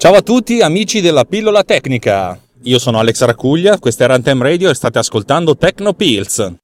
Ciao 0.00 0.14
a 0.14 0.22
tutti 0.22 0.62
amici 0.62 1.02
della 1.02 1.26
pillola 1.26 1.62
tecnica. 1.62 2.40
Io 2.62 2.78
sono 2.78 3.00
Alex 3.00 3.22
Racuglia, 3.22 3.78
questa 3.78 4.04
è 4.04 4.06
Runtime 4.06 4.42
Radio 4.42 4.70
e 4.70 4.74
state 4.74 4.98
ascoltando 4.98 5.58
Techno 5.58 5.92
Pills. 5.92 6.54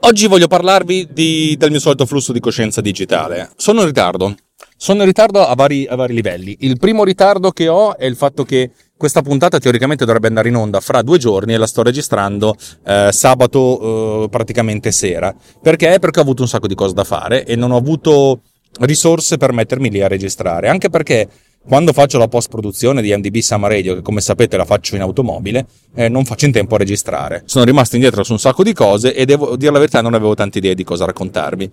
Oggi 0.00 0.26
voglio 0.26 0.48
parlarvi 0.48 1.08
di, 1.12 1.54
del 1.58 1.68
mio 1.68 1.80
solito 1.80 2.06
flusso 2.06 2.32
di 2.32 2.40
coscienza 2.40 2.80
digitale. 2.80 3.50
Sono 3.56 3.80
in 3.80 3.86
ritardo. 3.88 4.34
Sono 4.74 5.00
in 5.00 5.06
ritardo 5.06 5.46
a 5.46 5.54
vari, 5.54 5.86
a 5.86 5.96
vari 5.96 6.14
livelli. 6.14 6.56
Il 6.60 6.78
primo 6.78 7.04
ritardo 7.04 7.50
che 7.50 7.68
ho 7.68 7.94
è 7.98 8.06
il 8.06 8.16
fatto 8.16 8.44
che 8.44 8.70
questa 8.96 9.22
puntata 9.22 9.58
teoricamente 9.58 10.04
dovrebbe 10.04 10.28
andare 10.28 10.48
in 10.48 10.56
onda 10.56 10.80
fra 10.80 11.02
due 11.02 11.18
giorni 11.18 11.54
e 11.54 11.56
la 11.56 11.66
sto 11.66 11.82
registrando 11.82 12.56
eh, 12.86 13.10
sabato 13.12 14.24
eh, 14.24 14.28
praticamente 14.28 14.92
sera. 14.92 15.34
Perché? 15.60 15.98
Perché 15.98 16.20
ho 16.20 16.22
avuto 16.22 16.42
un 16.42 16.48
sacco 16.48 16.66
di 16.66 16.74
cose 16.74 16.94
da 16.94 17.04
fare 17.04 17.44
e 17.44 17.56
non 17.56 17.72
ho 17.72 17.76
avuto 17.76 18.40
risorse 18.80 19.36
per 19.36 19.52
mettermi 19.52 19.90
lì 19.90 20.02
a 20.02 20.08
registrare. 20.08 20.68
Anche 20.68 20.90
perché 20.90 21.28
quando 21.66 21.92
faccio 21.92 22.18
la 22.18 22.28
post 22.28 22.50
produzione 22.50 23.00
di 23.00 23.14
MDB 23.14 23.38
Summer 23.38 23.70
Radio, 23.70 23.94
che 23.94 24.02
come 24.02 24.20
sapete 24.20 24.56
la 24.56 24.64
faccio 24.64 24.96
in 24.96 25.00
automobile, 25.00 25.66
eh, 25.94 26.08
non 26.08 26.24
faccio 26.24 26.44
in 26.44 26.52
tempo 26.52 26.74
a 26.74 26.78
registrare. 26.78 27.42
Sono 27.46 27.64
rimasto 27.64 27.94
indietro 27.96 28.22
su 28.22 28.32
un 28.32 28.38
sacco 28.38 28.62
di 28.62 28.72
cose 28.72 29.14
e 29.14 29.24
devo 29.24 29.56
dire 29.56 29.72
la 29.72 29.78
verità, 29.78 30.02
non 30.02 30.14
avevo 30.14 30.34
tante 30.34 30.58
idee 30.58 30.74
di 30.74 30.84
cosa 30.84 31.06
raccontarvi. 31.06 31.70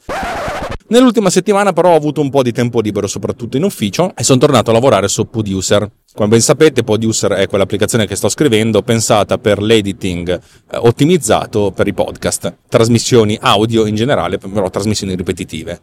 Nell'ultima 0.88 1.30
settimana 1.30 1.72
però 1.72 1.92
ho 1.92 1.96
avuto 1.96 2.20
un 2.20 2.30
po' 2.30 2.44
di 2.44 2.52
tempo 2.52 2.82
libero, 2.82 3.08
soprattutto 3.08 3.56
in 3.56 3.64
ufficio, 3.64 4.14
e 4.16 4.24
sono 4.24 4.40
tornato 4.40 4.72
a 4.72 4.74
lavorare 4.74 5.08
su 5.08 5.30
Producer. 5.30 5.90
Come 6.14 6.28
ben 6.28 6.42
sapete, 6.42 6.84
Producer 6.84 7.32
è 7.32 7.48
quell'applicazione 7.48 8.06
che 8.06 8.18
sto 8.18 8.28
scrivendo 8.28 8.82
pensata 8.82 9.38
per 9.38 9.62
l'editing 9.62 10.30
eh, 10.30 10.78
ottimizzato 10.78 11.72
per 11.72 11.88
i 11.88 11.94
podcast, 11.94 12.54
trasmissioni 12.68 13.38
audio 13.40 13.86
in 13.86 13.96
generale, 13.96 14.38
però 14.38 14.70
trasmissioni 14.70 15.16
ripetitive. 15.16 15.80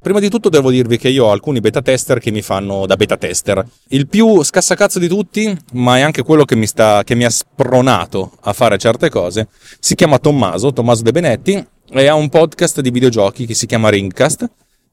Prima 0.00 0.20
di 0.20 0.28
tutto 0.28 0.48
devo 0.48 0.70
dirvi 0.70 0.98
che 0.98 1.08
io 1.08 1.26
ho 1.26 1.30
alcuni 1.32 1.60
beta 1.60 1.82
tester 1.82 2.20
che 2.20 2.30
mi 2.30 2.42
fanno 2.42 2.86
da 2.86 2.96
beta 2.96 3.16
tester. 3.16 3.66
Il 3.88 4.06
più 4.06 4.42
scassacazzo 4.42 4.98
di 4.98 5.08
tutti, 5.08 5.56
ma 5.72 5.98
è 5.98 6.00
anche 6.00 6.22
quello 6.22 6.44
che 6.44 6.54
mi, 6.54 6.66
sta, 6.66 7.02
che 7.04 7.14
mi 7.14 7.24
ha 7.24 7.30
spronato 7.30 8.32
a 8.42 8.52
fare 8.52 8.78
certe 8.78 9.10
cose, 9.10 9.48
si 9.80 9.94
chiama 9.94 10.18
Tommaso, 10.18 10.72
Tommaso 10.72 11.02
De 11.02 11.10
Benetti, 11.10 11.66
e 11.90 12.06
ha 12.06 12.14
un 12.14 12.28
podcast 12.28 12.80
di 12.80 12.90
videogiochi 12.90 13.46
che 13.46 13.54
si 13.54 13.66
chiama 13.66 13.88
Ringcast. 13.88 14.48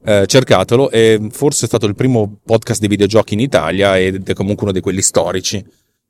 Eh, 0.05 0.25
cercatelo, 0.25 0.89
è 0.89 1.17
forse 1.30 1.66
stato 1.66 1.85
il 1.85 1.95
primo 1.95 2.39
podcast 2.44 2.81
di 2.81 2.88
videogiochi 2.88 3.35
in 3.35 3.39
Italia 3.39 3.97
ed 3.97 4.28
è 4.28 4.33
comunque 4.33 4.63
uno 4.63 4.73
di 4.73 4.81
quelli 4.81 5.02
storici. 5.02 5.63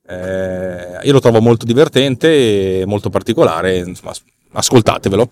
Eh, 0.07 0.99
io 1.03 1.11
lo 1.11 1.19
trovo 1.19 1.41
molto 1.41 1.65
divertente 1.65 2.79
e 2.81 2.85
molto 2.85 3.09
particolare, 3.09 3.77
insomma, 3.77 4.13
ascoltatevelo. 4.53 5.29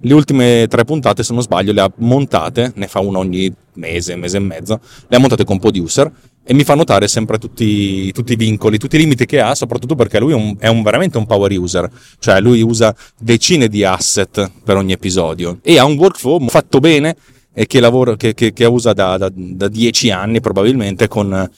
Le 0.00 0.12
ultime 0.12 0.66
tre 0.68 0.84
puntate, 0.84 1.22
se 1.22 1.32
non 1.32 1.40
sbaglio, 1.40 1.72
le 1.72 1.80
ha 1.80 1.90
montate, 1.98 2.72
ne 2.74 2.88
fa 2.88 3.00
una 3.00 3.18
ogni 3.18 3.52
mese, 3.74 4.16
mese 4.16 4.36
e 4.36 4.40
mezzo, 4.40 4.80
le 5.06 5.16
ha 5.16 5.20
montate 5.20 5.44
con 5.44 5.58
Producer 5.58 6.10
e 6.44 6.52
mi 6.52 6.62
fa 6.64 6.74
notare 6.74 7.08
sempre 7.08 7.38
tutti, 7.38 8.12
tutti, 8.12 8.32
i 8.32 8.36
vincoli, 8.36 8.76
tutti 8.76 8.96
i 8.96 8.98
limiti 8.98 9.24
che 9.24 9.40
ha, 9.40 9.54
soprattutto 9.54 9.94
perché 9.94 10.18
lui 10.18 10.32
è, 10.32 10.34
un, 10.34 10.56
è 10.58 10.66
un, 10.66 10.82
veramente 10.82 11.16
un 11.16 11.26
power 11.26 11.50
user, 11.58 11.90
cioè 12.18 12.40
lui 12.40 12.60
usa 12.60 12.94
decine 13.18 13.68
di 13.68 13.82
asset 13.84 14.50
per 14.62 14.76
ogni 14.76 14.92
episodio 14.92 15.58
e 15.62 15.78
ha 15.78 15.84
un 15.84 15.96
workflow 15.96 16.46
fatto 16.48 16.80
bene 16.80 17.16
e 17.54 17.66
che, 17.66 17.80
lavora, 17.80 18.16
che, 18.16 18.34
che, 18.34 18.52
che 18.52 18.64
usa 18.66 18.92
da, 18.92 19.16
da, 19.16 19.30
da, 19.32 19.68
dieci 19.68 20.10
anni 20.10 20.40
probabilmente 20.40 21.08
con, 21.08 21.48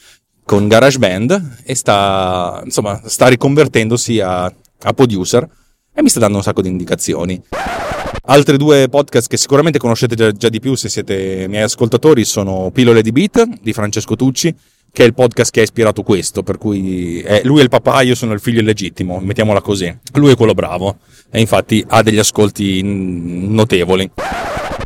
con 0.44 0.68
GarageBand 0.68 1.62
e 1.64 1.74
sta, 1.74 2.60
insomma, 2.64 3.00
sta 3.06 3.26
riconvertendosi 3.26 4.20
a, 4.20 4.44
a 4.44 4.92
producer 4.92 5.48
e 5.96 6.02
mi 6.02 6.10
sta 6.10 6.20
dando 6.20 6.36
un 6.36 6.42
sacco 6.42 6.60
di 6.60 6.68
indicazioni. 6.68 7.40
Altri 8.28 8.58
due 8.58 8.88
podcast 8.88 9.28
che 9.28 9.38
sicuramente 9.38 9.78
conoscete 9.78 10.14
già, 10.14 10.30
già, 10.30 10.48
di 10.50 10.60
più 10.60 10.74
se 10.74 10.90
siete 10.90 11.46
miei 11.48 11.62
ascoltatori 11.62 12.24
sono 12.24 12.70
Pillole 12.70 13.00
di 13.00 13.12
Beat 13.12 13.60
di 13.62 13.72
Francesco 13.72 14.14
Tucci 14.14 14.54
che 14.92 15.02
è 15.02 15.06
il 15.06 15.14
podcast 15.14 15.52
che 15.52 15.60
ha 15.60 15.62
ispirato 15.62 16.02
questo, 16.02 16.42
per 16.42 16.56
cui 16.56 17.20
è, 17.20 17.42
lui 17.44 17.60
è 17.60 17.62
il 17.62 17.68
papà, 17.68 18.00
io 18.00 18.14
sono 18.14 18.32
il 18.32 18.40
figlio 18.40 18.60
illegittimo, 18.60 19.20
mettiamola 19.20 19.60
così. 19.60 19.94
Lui 20.14 20.32
è 20.32 20.36
quello 20.36 20.54
bravo 20.54 21.00
e 21.30 21.38
infatti 21.38 21.84
ha 21.86 22.02
degli 22.02 22.18
ascolti 22.18 22.80
notevoli. 22.82 24.10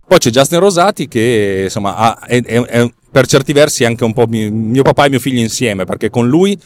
Poi 0.09 0.19
c'è 0.19 0.31
Justin 0.31 0.59
Rosati 0.59 1.07
che 1.07 1.61
insomma 1.65 1.95
ha, 1.95 2.27
è, 2.27 2.43
è, 2.43 2.93
per 3.09 3.27
certi 3.29 3.53
versi 3.53 3.85
anche 3.85 4.03
un 4.03 4.13
po' 4.13 4.27
mio, 4.27 4.51
mio, 4.51 4.83
papà 4.83 5.05
e 5.05 5.11
mio 5.11 5.21
figlio 5.21 5.39
insieme, 5.39 5.85
perché 5.85 6.11
con 6.11 6.29
lui, 6.29 6.59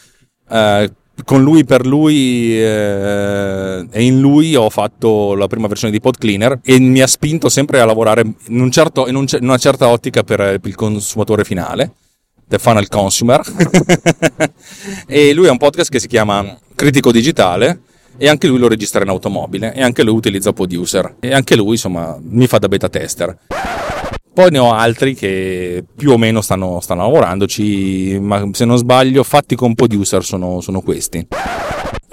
eh, 0.49 0.91
con 1.23 1.41
lui 1.41 1.63
per 1.63 1.85
lui 1.85 2.59
eh, 2.59 3.85
e 3.89 4.03
in 4.03 4.19
lui 4.19 4.55
ho 4.55 4.69
fatto 4.69 5.33
la 5.35 5.47
prima 5.47 5.67
versione 5.67 5.93
di 5.93 5.99
Pod 5.99 6.17
Cleaner 6.17 6.59
e 6.63 6.79
mi 6.79 7.01
ha 7.01 7.07
spinto 7.07 7.49
sempre 7.49 7.79
a 7.79 7.85
lavorare 7.85 8.21
in, 8.47 8.59
un 8.59 8.71
certo, 8.71 9.07
in, 9.07 9.15
un, 9.15 9.25
in 9.29 9.43
una 9.43 9.57
certa 9.57 9.87
ottica 9.87 10.23
per 10.23 10.59
il 10.63 10.75
consumatore 10.75 11.43
finale 11.43 11.91
The 12.47 12.59
Funnel 12.59 12.87
Consumer. 12.87 13.41
e 15.07 15.33
lui 15.33 15.47
ha 15.47 15.51
un 15.51 15.57
podcast 15.57 15.89
che 15.89 15.99
si 15.99 16.07
chiama 16.07 16.57
Critico 16.75 17.11
Digitale 17.11 17.79
e 18.17 18.29
anche 18.29 18.47
lui 18.47 18.59
lo 18.59 18.67
registra 18.67 19.01
in 19.01 19.09
automobile 19.09 19.73
e 19.73 19.81
anche 19.81 20.03
lui 20.03 20.15
utilizza 20.15 20.53
Producer 20.53 21.15
e 21.19 21.33
anche 21.33 21.55
lui 21.55 21.71
insomma 21.71 22.17
mi 22.21 22.47
fa 22.47 22.59
da 22.59 22.67
beta 22.67 22.89
tester. 22.89 23.37
Poi 24.35 24.51
ne 24.51 24.57
ho 24.59 24.73
altri 24.73 25.15
che 25.15 25.81
più 25.95 26.11
o 26.11 26.17
meno 26.17 26.41
stanno, 26.41 26.81
stanno 26.81 27.03
lavorandoci, 27.03 28.19
ma 28.19 28.45
se 28.51 28.65
non 28.65 28.75
sbaglio, 28.75 29.23
fatti 29.23 29.55
con 29.55 29.75
Producer 29.75 30.25
sono, 30.25 30.59
sono 30.59 30.81
questi. 30.81 31.25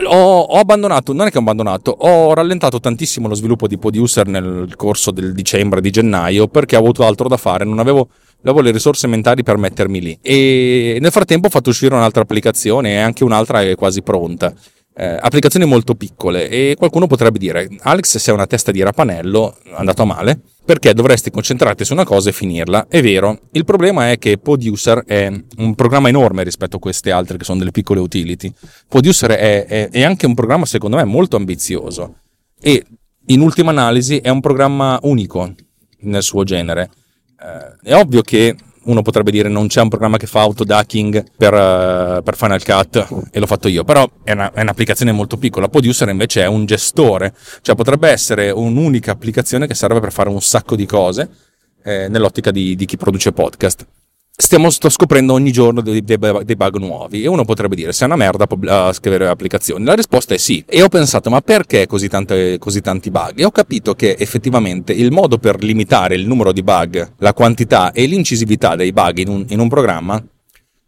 Ho, 0.05 0.41
ho, 0.43 0.59
abbandonato, 0.61 1.13
non 1.13 1.27
è 1.27 1.31
che 1.33 1.39
ho 1.39 1.41
abbandonato, 1.41 1.91
ho 1.91 2.33
rallentato 2.33 2.79
tantissimo 2.79 3.27
lo 3.27 3.35
sviluppo 3.35 3.67
di 3.67 3.77
Producer 3.77 4.29
nel 4.29 4.73
corso 4.77 5.11
del 5.11 5.33
dicembre, 5.33 5.81
di 5.81 5.91
gennaio, 5.91 6.47
perché 6.47 6.77
ho 6.77 6.79
avuto 6.79 7.05
altro 7.05 7.27
da 7.27 7.37
fare, 7.37 7.65
non 7.65 7.81
avevo 7.81 8.09
avevo 8.43 8.61
le 8.61 8.71
risorse 8.71 9.09
mentali 9.09 9.43
per 9.43 9.57
mettermi 9.57 10.01
lì. 10.01 10.19
E 10.23 10.99
nel 11.01 11.11
frattempo 11.11 11.49
ho 11.49 11.51
fatto 11.51 11.71
uscire 11.71 11.95
un'altra 11.95 12.23
applicazione 12.23 12.93
e 12.93 12.99
anche 12.99 13.25
un'altra 13.25 13.63
è 13.63 13.75
quasi 13.75 14.03
pronta. 14.03 14.53
Eh, 14.95 15.19
applicazioni 15.21 15.65
molto 15.65 15.95
piccole. 15.95 16.49
E 16.49 16.75
qualcuno 16.77 17.07
potrebbe 17.07 17.39
dire 17.39 17.69
Alex 17.81 18.19
sei 18.19 18.35
una 18.35 18.47
testa 18.47 18.71
di 18.71 18.83
rapanello 18.83 19.57
andato 19.75 20.03
a 20.03 20.05
male 20.05 20.41
perché 20.65 20.93
dovresti 20.95 21.31
concentrarti 21.31 21.85
su 21.85 21.93
una 21.93 22.05
cosa 22.05 22.29
e 22.29 22.33
finirla. 22.33 22.87
È 22.89 23.03
vero. 23.03 23.41
Il 23.53 23.65
problema 23.65 24.11
è 24.11 24.19
che 24.19 24.39
Producer 24.39 25.03
è 25.05 25.33
un 25.57 25.75
programma 25.75 26.09
enorme 26.09 26.45
rispetto 26.45 26.77
a 26.77 26.81
queste 26.81 27.11
altre 27.11 27.37
che 27.37 27.45
sono 27.45 27.59
delle 27.59 27.71
piccole 27.71 28.01
utility. 28.01 28.53
Producer 28.87 29.31
è, 29.31 29.67
è, 29.67 29.89
è 29.91 30.03
anche 30.03 30.27
un 30.27 30.35
programma 30.35 30.67
secondo 30.67 30.97
me 30.97 31.05
molto 31.05 31.37
ambizioso. 31.37 32.17
E 32.61 32.85
in 33.27 33.41
ultima 33.41 33.71
analisi 33.71 34.19
è 34.19 34.29
un 34.29 34.41
programma 34.41 34.99
unico 35.03 35.53
nel 36.01 36.23
suo 36.23 36.45
genere. 36.45 36.91
Eh, 37.41 37.91
è 37.91 37.95
ovvio 37.95 38.23
che 38.23 38.55
uno 38.85 39.03
potrebbe 39.03 39.31
dire 39.31 39.49
non 39.49 39.67
c'è 39.67 39.81
un 39.81 39.89
programma 39.89 40.17
che 40.17 40.27
fa 40.27 40.41
autoducking 40.41 41.25
per, 41.37 41.53
uh, 41.53 42.23
per 42.23 42.37
Final 42.37 42.63
Cut 42.63 43.27
e 43.31 43.39
l'ho 43.39 43.47
fatto 43.47 43.69
io, 43.69 43.85
però 43.85 44.09
è, 44.23 44.33
una, 44.33 44.53
è, 44.53 44.61
un'applicazione 44.61 45.13
molto 45.13 45.37
piccola. 45.37 45.69
Producer 45.69 46.09
invece 46.09 46.43
è 46.43 46.47
un 46.47 46.65
gestore, 46.65 47.35
cioè 47.63 47.75
potrebbe 47.75 48.09
essere 48.09 48.51
un'unica 48.51 49.13
applicazione 49.13 49.67
che 49.67 49.75
serve 49.75 50.01
per 50.01 50.13
fare 50.13 50.29
un 50.29 50.41
sacco 50.41 50.77
di 50.77 50.87
cose 50.87 51.29
eh, 51.85 52.09
nell'ottica 52.09 52.51
di, 52.51 52.75
di 52.75 52.85
chi 52.87 52.97
produce 52.97 53.33
podcast 53.33 53.87
stiamo 54.35 54.71
scoprendo 54.71 55.35
ogni 55.35 55.53
giorno 55.53 55.83
dei, 55.83 56.03
dei, 56.03 56.19
dei, 56.19 56.57
bug 56.57 56.77
nuovi 56.77 57.23
e 57.23 57.29
uno 57.29 57.45
potrebbe 57.45 57.77
dire 57.77 57.93
se 57.93 58.05
è 58.05 58.07
una 58.07 58.17
merda 58.17 58.47
uh, 58.49 58.93
scrivere 58.93 59.29
applicazioni 59.29 59.85
la 59.85 59.95
risposta 59.95 60.35
è 60.35 60.39
sì 60.39 60.65
e 60.67 60.83
ho 60.83 60.89
pensato 60.89 61.31
ma 61.31 61.41
perché 61.43 61.87
così, 61.87 62.09
tante, 62.09 62.59
così 62.59 62.81
tanti 62.81 63.11
bug 63.11 63.33
e 63.37 63.45
ho 63.45 63.51
capito 63.51 63.95
che 63.95 64.17
effettivamente 64.19 64.93
il 64.93 65.13
modo 65.13 65.39
per 65.39 65.63
limitare 65.63 66.15
il 66.15 66.27
numero 66.27 66.53
di 66.53 66.63
bug 66.63 67.13
la 67.19 67.35
quantità 67.35 67.93
e 67.93 68.07
l'incisività 68.07 68.75
dei 68.75 68.93
bug 68.93 69.19
in 69.19 69.29
un, 69.29 69.45
in 69.49 69.61
un 69.61 69.69
programma 69.69 70.23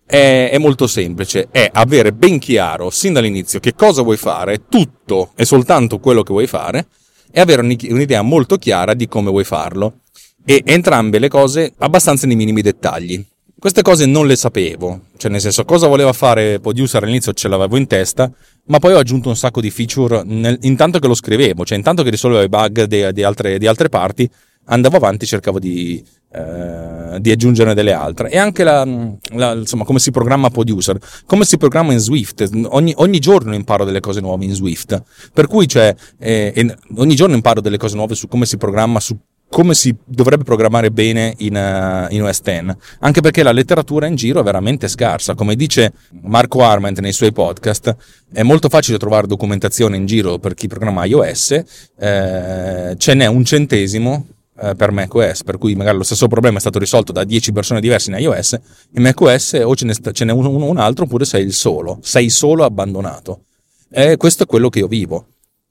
è, 0.06 0.50
è, 0.52 0.58
molto 0.58 0.86
semplice, 0.86 1.48
è 1.50 1.68
avere 1.72 2.12
ben 2.12 2.38
chiaro 2.38 2.90
sin 2.90 3.12
dall'inizio 3.12 3.60
che 3.60 3.74
cosa 3.74 4.02
vuoi 4.02 4.16
fare, 4.16 4.64
tutto 4.68 5.32
e 5.34 5.44
soltanto 5.44 5.98
quello 5.98 6.22
che 6.22 6.32
vuoi 6.32 6.46
fare, 6.46 6.86
e 7.30 7.40
avere 7.40 7.62
un'idea 7.62 8.22
molto 8.22 8.56
chiara 8.56 8.94
di 8.94 9.08
come 9.08 9.30
vuoi 9.30 9.44
farlo. 9.44 10.00
E 10.44 10.62
entrambe 10.64 11.18
le 11.18 11.28
cose 11.28 11.72
abbastanza 11.78 12.26
nei 12.26 12.36
minimi 12.36 12.60
dettagli. 12.60 13.24
Queste 13.58 13.82
cose 13.82 14.04
non 14.04 14.26
le 14.26 14.36
sapevo, 14.36 15.04
cioè 15.16 15.30
nel 15.30 15.40
senso 15.40 15.64
cosa 15.64 15.86
voleva 15.86 16.12
fare 16.12 16.60
Producer 16.60 17.02
all'inizio 17.02 17.32
ce 17.32 17.48
l'avevo 17.48 17.76
in 17.76 17.86
testa, 17.86 18.30
ma 18.66 18.78
poi 18.78 18.92
ho 18.92 18.98
aggiunto 18.98 19.28
un 19.28 19.36
sacco 19.36 19.60
di 19.60 19.70
feature 19.70 20.22
nel, 20.24 20.58
intanto 20.62 20.98
che 20.98 21.06
lo 21.06 21.14
scrivevo, 21.14 21.64
cioè 21.64 21.78
intanto 21.78 22.02
che 22.02 22.10
risolvevo 22.10 22.42
i 22.42 22.48
bug 22.48 22.84
di, 22.84 23.22
altre, 23.22 23.56
altre, 23.56 23.88
parti, 23.88 24.28
andavo 24.66 24.96
avanti 24.96 25.24
cercavo 25.24 25.58
di, 25.58 26.04
eh, 26.32 27.18
di 27.20 27.30
aggiungerne 27.30 27.74
delle 27.74 27.92
altre. 27.92 28.30
E 28.30 28.38
anche 28.38 28.64
la, 28.64 28.84
la, 29.32 29.52
insomma, 29.52 29.84
come 29.84 29.98
si 29.98 30.10
programma 30.10 30.50
Producer, 30.50 30.98
come 31.24 31.44
si 31.44 31.56
programma 31.56 31.92
in 31.92 32.00
Swift, 32.00 32.48
ogni, 32.66 32.92
ogni 32.96 33.18
giorno 33.18 33.54
imparo 33.54 33.84
delle 33.84 34.00
cose 34.00 34.20
nuove 34.20 34.44
in 34.44 34.52
Swift, 34.52 35.02
per 35.32 35.46
cui 35.46 35.66
cioè, 35.66 35.94
eh, 36.18 36.76
ogni 36.96 37.14
giorno 37.14 37.34
imparo 37.34 37.60
delle 37.60 37.78
cose 37.78 37.94
nuove 37.94 38.14
su 38.14 38.28
come 38.28 38.46
si 38.46 38.56
programma 38.56 39.00
su 39.00 39.16
come 39.54 39.74
si 39.74 39.94
dovrebbe 40.04 40.42
programmare 40.42 40.90
bene 40.90 41.32
in, 41.38 41.54
uh, 41.54 42.12
in, 42.12 42.24
OS 42.24 42.40
X, 42.42 42.76
anche 42.98 43.20
perché 43.20 43.44
la 43.44 43.52
letteratura 43.52 44.08
in 44.08 44.16
giro 44.16 44.40
è 44.40 44.42
veramente 44.42 44.88
scarsa. 44.88 45.36
Come 45.36 45.54
dice 45.54 45.92
Marco 46.22 46.64
Arment 46.64 46.98
nei 46.98 47.12
suoi 47.12 47.30
podcast, 47.30 47.94
è 48.32 48.42
molto 48.42 48.68
facile 48.68 48.98
trovare 48.98 49.28
documentazione 49.28 49.96
in 49.96 50.06
giro 50.06 50.38
per 50.38 50.54
chi 50.54 50.66
programma 50.66 51.04
iOS, 51.04 51.52
eh, 51.52 52.94
ce 52.96 53.14
n'è 53.14 53.26
un 53.26 53.44
centesimo 53.44 54.26
eh, 54.60 54.74
per 54.74 54.90
macOS, 54.90 55.44
per 55.44 55.58
cui 55.58 55.76
magari 55.76 55.98
lo 55.98 56.02
stesso 56.02 56.26
problema 56.26 56.56
è 56.56 56.60
stato 56.60 56.80
risolto 56.80 57.12
da 57.12 57.22
10 57.22 57.52
persone 57.52 57.80
diverse 57.80 58.10
in 58.10 58.18
iOS, 58.18 58.58
in 58.94 59.02
macOS 59.02 59.60
o 59.62 59.76
ce, 59.76 59.86
ce 60.10 60.24
n'è 60.24 60.32
uno 60.32 60.48
un 60.48 60.78
altro 60.78 61.04
oppure 61.04 61.24
sei 61.24 61.44
il 61.44 61.52
solo, 61.52 62.00
sei 62.02 62.28
solo 62.28 62.64
abbandonato. 62.64 63.44
E 63.88 64.16
questo 64.16 64.42
è 64.42 64.46
quello 64.46 64.68
che 64.68 64.80
io 64.80 64.88
vivo. 64.88 65.26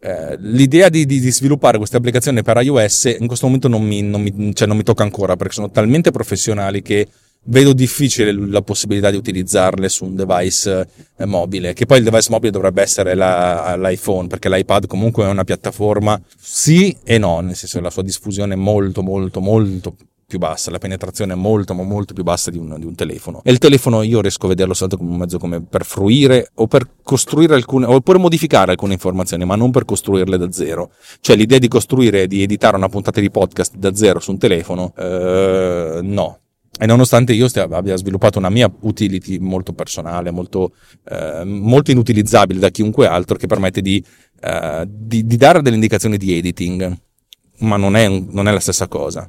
Eh, 0.05 0.35
l'idea 0.41 0.89
di, 0.89 1.05
di, 1.05 1.21
di, 1.21 1.31
sviluppare 1.31 1.77
queste 1.77 1.95
applicazioni 1.95 2.43
per 2.43 2.57
iOS 2.57 3.15
in 3.17 3.25
questo 3.25 3.45
momento 3.45 3.69
non 3.69 3.83
mi, 3.83 4.01
non, 4.01 4.21
mi, 4.21 4.53
cioè 4.53 4.67
non 4.67 4.75
mi, 4.75 4.83
tocca 4.83 5.03
ancora 5.03 5.37
perché 5.37 5.53
sono 5.53 5.71
talmente 5.71 6.11
professionali 6.11 6.81
che 6.81 7.07
vedo 7.43 7.71
difficile 7.71 8.33
la 8.33 8.61
possibilità 8.61 9.09
di 9.09 9.15
utilizzarle 9.15 9.87
su 9.87 10.03
un 10.03 10.15
device 10.15 10.89
eh, 11.15 11.25
mobile, 11.25 11.71
che 11.71 11.85
poi 11.85 11.99
il 11.99 12.03
device 12.03 12.27
mobile 12.31 12.51
dovrebbe 12.51 12.81
essere 12.81 13.15
la, 13.15 13.77
l'iPhone, 13.77 14.27
perché 14.27 14.49
l'iPad 14.49 14.87
comunque 14.87 15.23
è 15.23 15.29
una 15.29 15.45
piattaforma 15.45 16.21
sì 16.37 16.93
e 17.05 17.17
no, 17.17 17.39
nel 17.39 17.55
senso 17.55 17.77
che 17.77 17.83
la 17.85 17.89
sua 17.89 18.03
diffusione 18.03 18.55
è 18.55 18.57
molto 18.57 19.01
molto 19.03 19.39
molto 19.39 19.95
più 20.33 20.39
bassa, 20.39 20.71
la 20.71 20.79
penetrazione 20.79 21.33
è 21.33 21.35
molto 21.35 21.75
ma 21.75 21.83
molto 21.83 22.15
più 22.15 22.23
bassa 22.23 22.49
di 22.49 22.57
un, 22.57 22.75
di 22.79 22.85
un, 22.85 22.95
telefono. 22.95 23.41
E 23.43 23.51
il 23.51 23.59
telefono 23.59 24.01
io 24.01 24.19
riesco 24.19 24.47
a 24.47 24.49
vederlo 24.49 24.73
soltanto 24.73 25.03
come 25.03 25.15
un 25.15 25.21
mezzo 25.21 25.37
come 25.37 25.61
per 25.61 25.85
fruire 25.85 26.49
o 26.55 26.65
per 26.65 26.87
costruire 27.03 27.53
alcune, 27.53 27.85
oppure 27.85 28.17
modificare 28.17 28.71
alcune 28.71 28.93
informazioni, 28.93 29.45
ma 29.45 29.55
non 29.55 29.69
per 29.69 29.85
costruirle 29.85 30.37
da 30.37 30.51
zero. 30.51 30.91
Cioè 31.19 31.35
l'idea 31.35 31.59
di 31.59 31.67
costruire, 31.67 32.25
di 32.25 32.41
editare 32.41 32.75
una 32.75 32.89
puntata 32.89 33.19
di 33.19 33.29
podcast 33.29 33.75
da 33.75 33.93
zero 33.93 34.19
su 34.19 34.31
un 34.31 34.39
telefono, 34.39 34.93
eh, 34.97 35.99
no. 36.01 36.39
E 36.79 36.87
nonostante 36.87 37.33
io 37.33 37.47
stia, 37.47 37.67
abbia 37.69 37.95
sviluppato 37.95 38.39
una 38.39 38.49
mia 38.49 38.71
utility 38.79 39.37
molto 39.37 39.73
personale, 39.73 40.31
molto, 40.31 40.73
eh, 41.07 41.43
molto 41.45 41.91
inutilizzabile 41.91 42.59
da 42.59 42.69
chiunque 42.69 43.05
altro, 43.05 43.35
che 43.35 43.45
permette 43.45 43.81
di, 43.81 44.03
eh, 44.41 44.83
di, 44.87 45.27
di 45.27 45.37
dare 45.37 45.61
delle 45.61 45.75
indicazioni 45.75 46.17
di 46.17 46.35
editing, 46.35 46.97
ma 47.59 47.77
non 47.77 47.95
è, 47.95 48.07
non 48.07 48.47
è 48.47 48.51
la 48.51 48.59
stessa 48.59 48.87
cosa. 48.87 49.27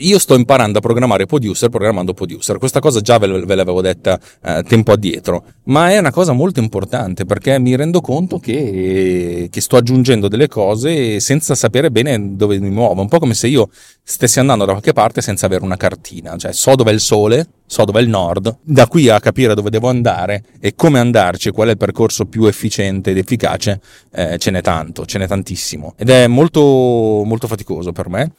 Io 0.00 0.18
sto 0.18 0.34
imparando 0.34 0.78
a 0.78 0.80
programmare 0.80 1.26
Producer 1.26 1.68
programmando 1.68 2.14
Producer. 2.14 2.58
Questa 2.58 2.80
cosa 2.80 3.00
già 3.00 3.18
ve, 3.18 3.44
ve 3.44 3.54
l'avevo 3.54 3.82
detta 3.82 4.18
eh, 4.42 4.62
tempo 4.62 4.92
addietro, 4.92 5.44
ma 5.64 5.90
è 5.90 5.98
una 5.98 6.10
cosa 6.10 6.32
molto 6.32 6.58
importante 6.60 7.26
perché 7.26 7.58
mi 7.58 7.76
rendo 7.76 8.00
conto 8.00 8.38
che, 8.38 9.48
che, 9.50 9.60
sto 9.60 9.76
aggiungendo 9.76 10.28
delle 10.28 10.48
cose 10.48 11.20
senza 11.20 11.54
sapere 11.54 11.90
bene 11.90 12.34
dove 12.36 12.58
mi 12.58 12.70
muovo. 12.70 13.02
Un 13.02 13.08
po' 13.08 13.18
come 13.18 13.34
se 13.34 13.48
io 13.48 13.68
stessi 14.02 14.38
andando 14.38 14.64
da 14.64 14.72
qualche 14.72 14.94
parte 14.94 15.20
senza 15.20 15.46
avere 15.46 15.64
una 15.64 15.76
cartina. 15.76 16.34
Cioè, 16.36 16.52
so 16.52 16.74
dov'è 16.76 16.92
il 16.92 17.00
sole, 17.00 17.46
so 17.66 17.84
dov'è 17.84 18.00
il 18.00 18.08
nord, 18.08 18.58
da 18.62 18.86
qui 18.86 19.10
a 19.10 19.20
capire 19.20 19.54
dove 19.54 19.68
devo 19.68 19.88
andare 19.88 20.44
e 20.60 20.74
come 20.74 20.98
andarci, 20.98 21.50
qual 21.50 21.68
è 21.68 21.72
il 21.72 21.76
percorso 21.76 22.24
più 22.24 22.46
efficiente 22.46 23.10
ed 23.10 23.18
efficace, 23.18 23.80
eh, 24.12 24.38
ce 24.38 24.50
n'è 24.50 24.62
tanto, 24.62 25.04
ce 25.04 25.18
n'è 25.18 25.26
tantissimo. 25.26 25.94
Ed 25.98 26.08
è 26.08 26.26
molto, 26.26 26.60
molto 26.60 27.46
faticoso 27.46 27.92
per 27.92 28.08
me. 28.08 28.32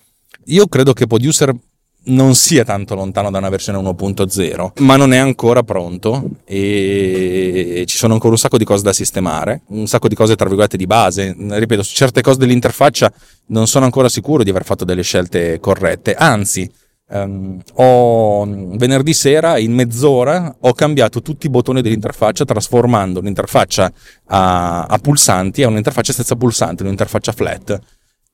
Io 0.46 0.68
credo 0.68 0.94
che 0.94 1.08
Producer 1.08 1.56
non 2.04 2.34
sia 2.34 2.64
tanto 2.64 2.96
lontano 2.96 3.30
da 3.30 3.38
una 3.38 3.50
versione 3.50 3.78
1.0, 3.78 4.72
ma 4.82 4.96
non 4.96 5.14
è 5.14 5.18
ancora 5.18 5.62
pronto 5.62 6.30
e 6.46 7.84
ci 7.86 7.98
sono 7.98 8.14
ancora 8.14 8.32
un 8.32 8.40
sacco 8.40 8.58
di 8.58 8.66
cose 8.66 8.82
da 8.82 8.94
sistemare, 8.94 9.62
un 9.68 9.86
sacco 9.86 10.08
di 10.08 10.16
cose 10.16 10.36
tra 10.36 10.48
virgolette 10.48 10.78
di 10.78 10.88
base. 10.88 11.36
Ripeto, 11.38 11.84
su 11.84 11.94
certe 11.94 12.22
cose 12.22 12.40
dell'interfaccia 12.40 13.12
non 13.48 13.68
sono 13.68 13.86
ancora 13.86 14.10
sicuro 14.10 14.44
di 14.44 14.50
aver 14.50 14.64
fatto 14.64 14.84
delle 14.84 15.04
scelte 15.04 15.60
corrette, 15.60 16.16
anzi, 16.16 16.70
um, 17.10 17.62
ho, 17.76 18.46
venerdì 18.46 19.14
sera 19.14 19.60
in 19.60 19.74
mezz'ora 19.74 20.56
ho 20.60 20.74
cambiato 20.74 21.22
tutti 21.22 21.46
i 21.46 21.50
bottoni 21.50 21.82
dell'interfaccia 21.84 22.46
trasformando 22.46 23.20
l'interfaccia 23.20 23.92
a, 24.28 24.84
a 24.86 24.98
pulsanti 24.98 25.62
a 25.62 25.68
un'interfaccia 25.68 26.14
senza 26.14 26.36
pulsanti, 26.36 26.82
un'interfaccia 26.82 27.32
flat 27.32 27.80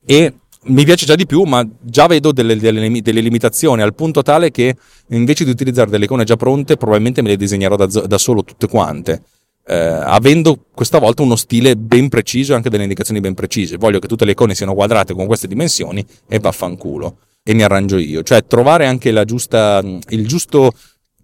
e 0.06 0.32
mi 0.64 0.84
piace 0.84 1.06
già 1.06 1.14
di 1.14 1.26
più, 1.26 1.42
ma 1.42 1.66
già 1.80 2.06
vedo 2.06 2.32
delle, 2.32 2.56
delle, 2.56 3.00
delle, 3.00 3.20
limitazioni 3.20 3.82
al 3.82 3.94
punto 3.94 4.22
tale 4.22 4.50
che 4.50 4.76
invece 5.08 5.44
di 5.44 5.50
utilizzare 5.50 5.90
delle 5.90 6.04
icone 6.04 6.24
già 6.24 6.36
pronte, 6.36 6.76
probabilmente 6.76 7.22
me 7.22 7.28
le 7.28 7.36
disegnerò 7.36 7.76
da, 7.76 7.86
da 7.86 8.18
solo 8.18 8.44
tutte 8.44 8.68
quante. 8.68 9.22
Eh, 9.66 9.76
avendo 9.76 10.64
questa 10.74 10.98
volta 10.98 11.22
uno 11.22 11.36
stile 11.36 11.76
ben 11.76 12.08
preciso 12.08 12.52
e 12.52 12.56
anche 12.56 12.70
delle 12.70 12.82
indicazioni 12.82 13.20
ben 13.20 13.34
precise. 13.34 13.76
Voglio 13.76 13.98
che 13.98 14.08
tutte 14.08 14.24
le 14.24 14.32
icone 14.32 14.54
siano 14.54 14.74
quadrate 14.74 15.14
con 15.14 15.26
queste 15.26 15.46
dimensioni 15.46 16.04
e 16.26 16.38
vaffanculo. 16.38 17.18
E 17.42 17.54
mi 17.54 17.62
arrangio 17.62 17.98
io. 17.98 18.22
Cioè, 18.22 18.46
trovare 18.46 18.86
anche 18.86 19.24
giusta, 19.24 19.82
il 20.08 20.26
giusto 20.26 20.72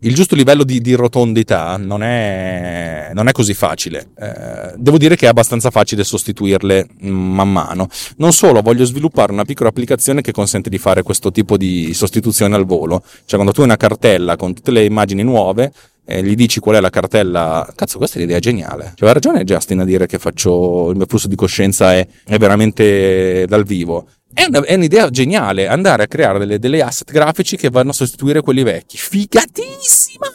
il 0.04 0.14
giusto 0.14 0.34
livello 0.34 0.64
di, 0.64 0.80
di 0.80 0.94
rotondità 0.94 1.76
non 1.76 2.02
è, 2.02 3.10
non 3.14 3.28
è, 3.28 3.32
così 3.32 3.54
facile. 3.54 4.08
Eh, 4.18 4.74
devo 4.76 4.98
dire 4.98 5.16
che 5.16 5.26
è 5.26 5.28
abbastanza 5.28 5.70
facile 5.70 6.04
sostituirle 6.04 6.86
man 7.00 7.50
mano. 7.50 7.88
Non 8.16 8.32
solo, 8.32 8.60
voglio 8.60 8.84
sviluppare 8.84 9.32
una 9.32 9.44
piccola 9.44 9.70
applicazione 9.70 10.20
che 10.20 10.32
consente 10.32 10.68
di 10.68 10.78
fare 10.78 11.02
questo 11.02 11.30
tipo 11.30 11.56
di 11.56 11.94
sostituzione 11.94 12.54
al 12.54 12.66
volo. 12.66 13.02
Cioè, 13.24 13.34
quando 13.34 13.52
tu 13.52 13.60
hai 13.60 13.66
una 13.66 13.76
cartella 13.76 14.36
con 14.36 14.52
tutte 14.52 14.70
le 14.70 14.84
immagini 14.84 15.22
nuove, 15.22 15.72
eh, 16.04 16.22
gli 16.22 16.34
dici 16.34 16.60
qual 16.60 16.76
è 16.76 16.80
la 16.80 16.90
cartella. 16.90 17.66
Cazzo, 17.74 17.96
questa 17.96 18.18
è 18.18 18.20
l'idea 18.20 18.38
geniale. 18.38 18.92
Cioè, 18.96 19.12
ragione 19.12 19.44
Justin 19.44 19.80
a 19.80 19.84
dire 19.84 20.06
che 20.06 20.18
faccio 20.18 20.90
il 20.90 20.96
mio 20.96 21.06
flusso 21.06 21.28
di 21.28 21.34
coscienza 21.34 21.94
è, 21.94 22.06
è 22.24 22.36
veramente 22.36 23.46
dal 23.48 23.64
vivo. 23.64 24.06
È, 24.34 24.44
una, 24.46 24.64
è, 24.64 24.74
un'idea 24.74 25.08
geniale 25.10 25.68
andare 25.68 26.02
a 26.02 26.06
creare 26.08 26.40
delle, 26.40 26.58
delle, 26.58 26.82
asset 26.82 27.10
grafici 27.12 27.56
che 27.56 27.70
vanno 27.70 27.90
a 27.90 27.94
sostituire 27.94 28.42
quelli 28.42 28.64
vecchi. 28.64 28.96
Figatissima! 28.96 30.26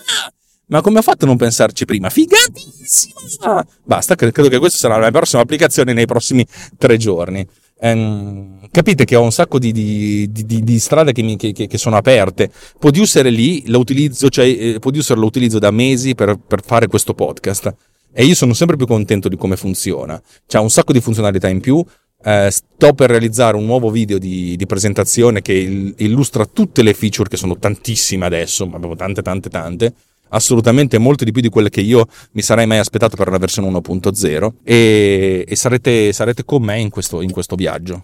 Ma 0.67 0.81
come 0.81 0.99
ho 0.99 1.01
fatto 1.01 1.25
a 1.25 1.27
non 1.27 1.35
pensarci 1.35 1.83
prima? 1.85 2.09
Figatissima! 2.09 3.65
Basta, 3.83 4.15
credo 4.15 4.47
che 4.47 4.57
questa 4.57 4.77
sarà 4.77 4.95
la 4.95 5.01
mia 5.01 5.11
prossima 5.11 5.41
applicazione 5.41 5.93
nei 5.93 6.05
prossimi 6.05 6.45
tre 6.77 6.97
giorni. 6.97 7.45
Um, 7.81 8.67
capite 8.71 9.05
che 9.05 9.15
ho 9.15 9.21
un 9.21 9.31
sacco 9.31 9.57
di, 9.57 9.71
di, 9.71 10.29
di, 10.31 10.63
di 10.63 10.79
strade 10.79 11.13
che, 11.13 11.21
mi, 11.21 11.37
che, 11.37 11.53
che, 11.53 11.77
sono 11.77 11.97
aperte. 11.97 12.51
Producer 12.77 13.25
lì 13.25 13.67
lo 13.67 13.79
utilizzo, 13.79 14.29
cioè 14.29 14.45
eh, 14.45 14.79
Producer 14.79 15.17
lo 15.17 15.25
utilizzo 15.25 15.59
da 15.59 15.71
mesi 15.71 16.13
per, 16.13 16.37
per 16.45 16.61
fare 16.63 16.87
questo 16.87 17.13
podcast. 17.13 17.73
E 18.11 18.25
io 18.25 18.35
sono 18.35 18.53
sempre 18.53 18.75
più 18.75 18.85
contento 18.85 19.29
di 19.29 19.37
come 19.37 19.55
funziona. 19.55 20.21
C'ha 20.47 20.59
un 20.59 20.69
sacco 20.69 20.93
di 20.93 20.99
funzionalità 20.99 21.47
in 21.47 21.61
più, 21.61 21.83
eh, 22.24 22.50
sto 22.51 22.94
per 22.94 23.10
realizzare 23.10 23.56
un 23.56 23.66
nuovo 23.66 23.89
video 23.89 24.18
di, 24.18 24.56
di 24.56 24.66
presentazione 24.66 25.42
che 25.42 25.54
il, 25.54 25.94
illustra 25.98 26.45
tutte 26.45 26.83
le 26.83 26.94
feature 26.94 27.30
che 27.30 27.38
sono 27.38 27.57
tantissime 27.57 28.25
adesso, 28.25 28.68
ma 28.68 28.75
abbiamo 28.75 28.95
tante 28.95 29.21
tante 29.21 29.50
tante, 29.50 29.94
assolutamente 30.30 30.98
molte 30.98 31.25
di 31.25 31.31
più 31.31 31.42
di 31.42 31.50
quelle 31.50 31.69
che 31.69 31.81
io 31.81 32.07
mi 32.33 32.42
sarei 32.42 32.68
mai 32.68 32.80
aspettato 32.80 33.16
per 33.16 33.30
la 33.30 33.38
versione 33.38 33.69
1.0 33.69 34.50
e, 34.63 35.45
e 35.48 35.56
sarete, 35.56 36.12
sarete, 36.12 36.45
con 36.45 36.63
me 36.63 36.80
in 36.80 36.89
questo, 36.89 37.21
in 37.21 37.31
questo 37.31 37.56
viaggio. 37.56 38.01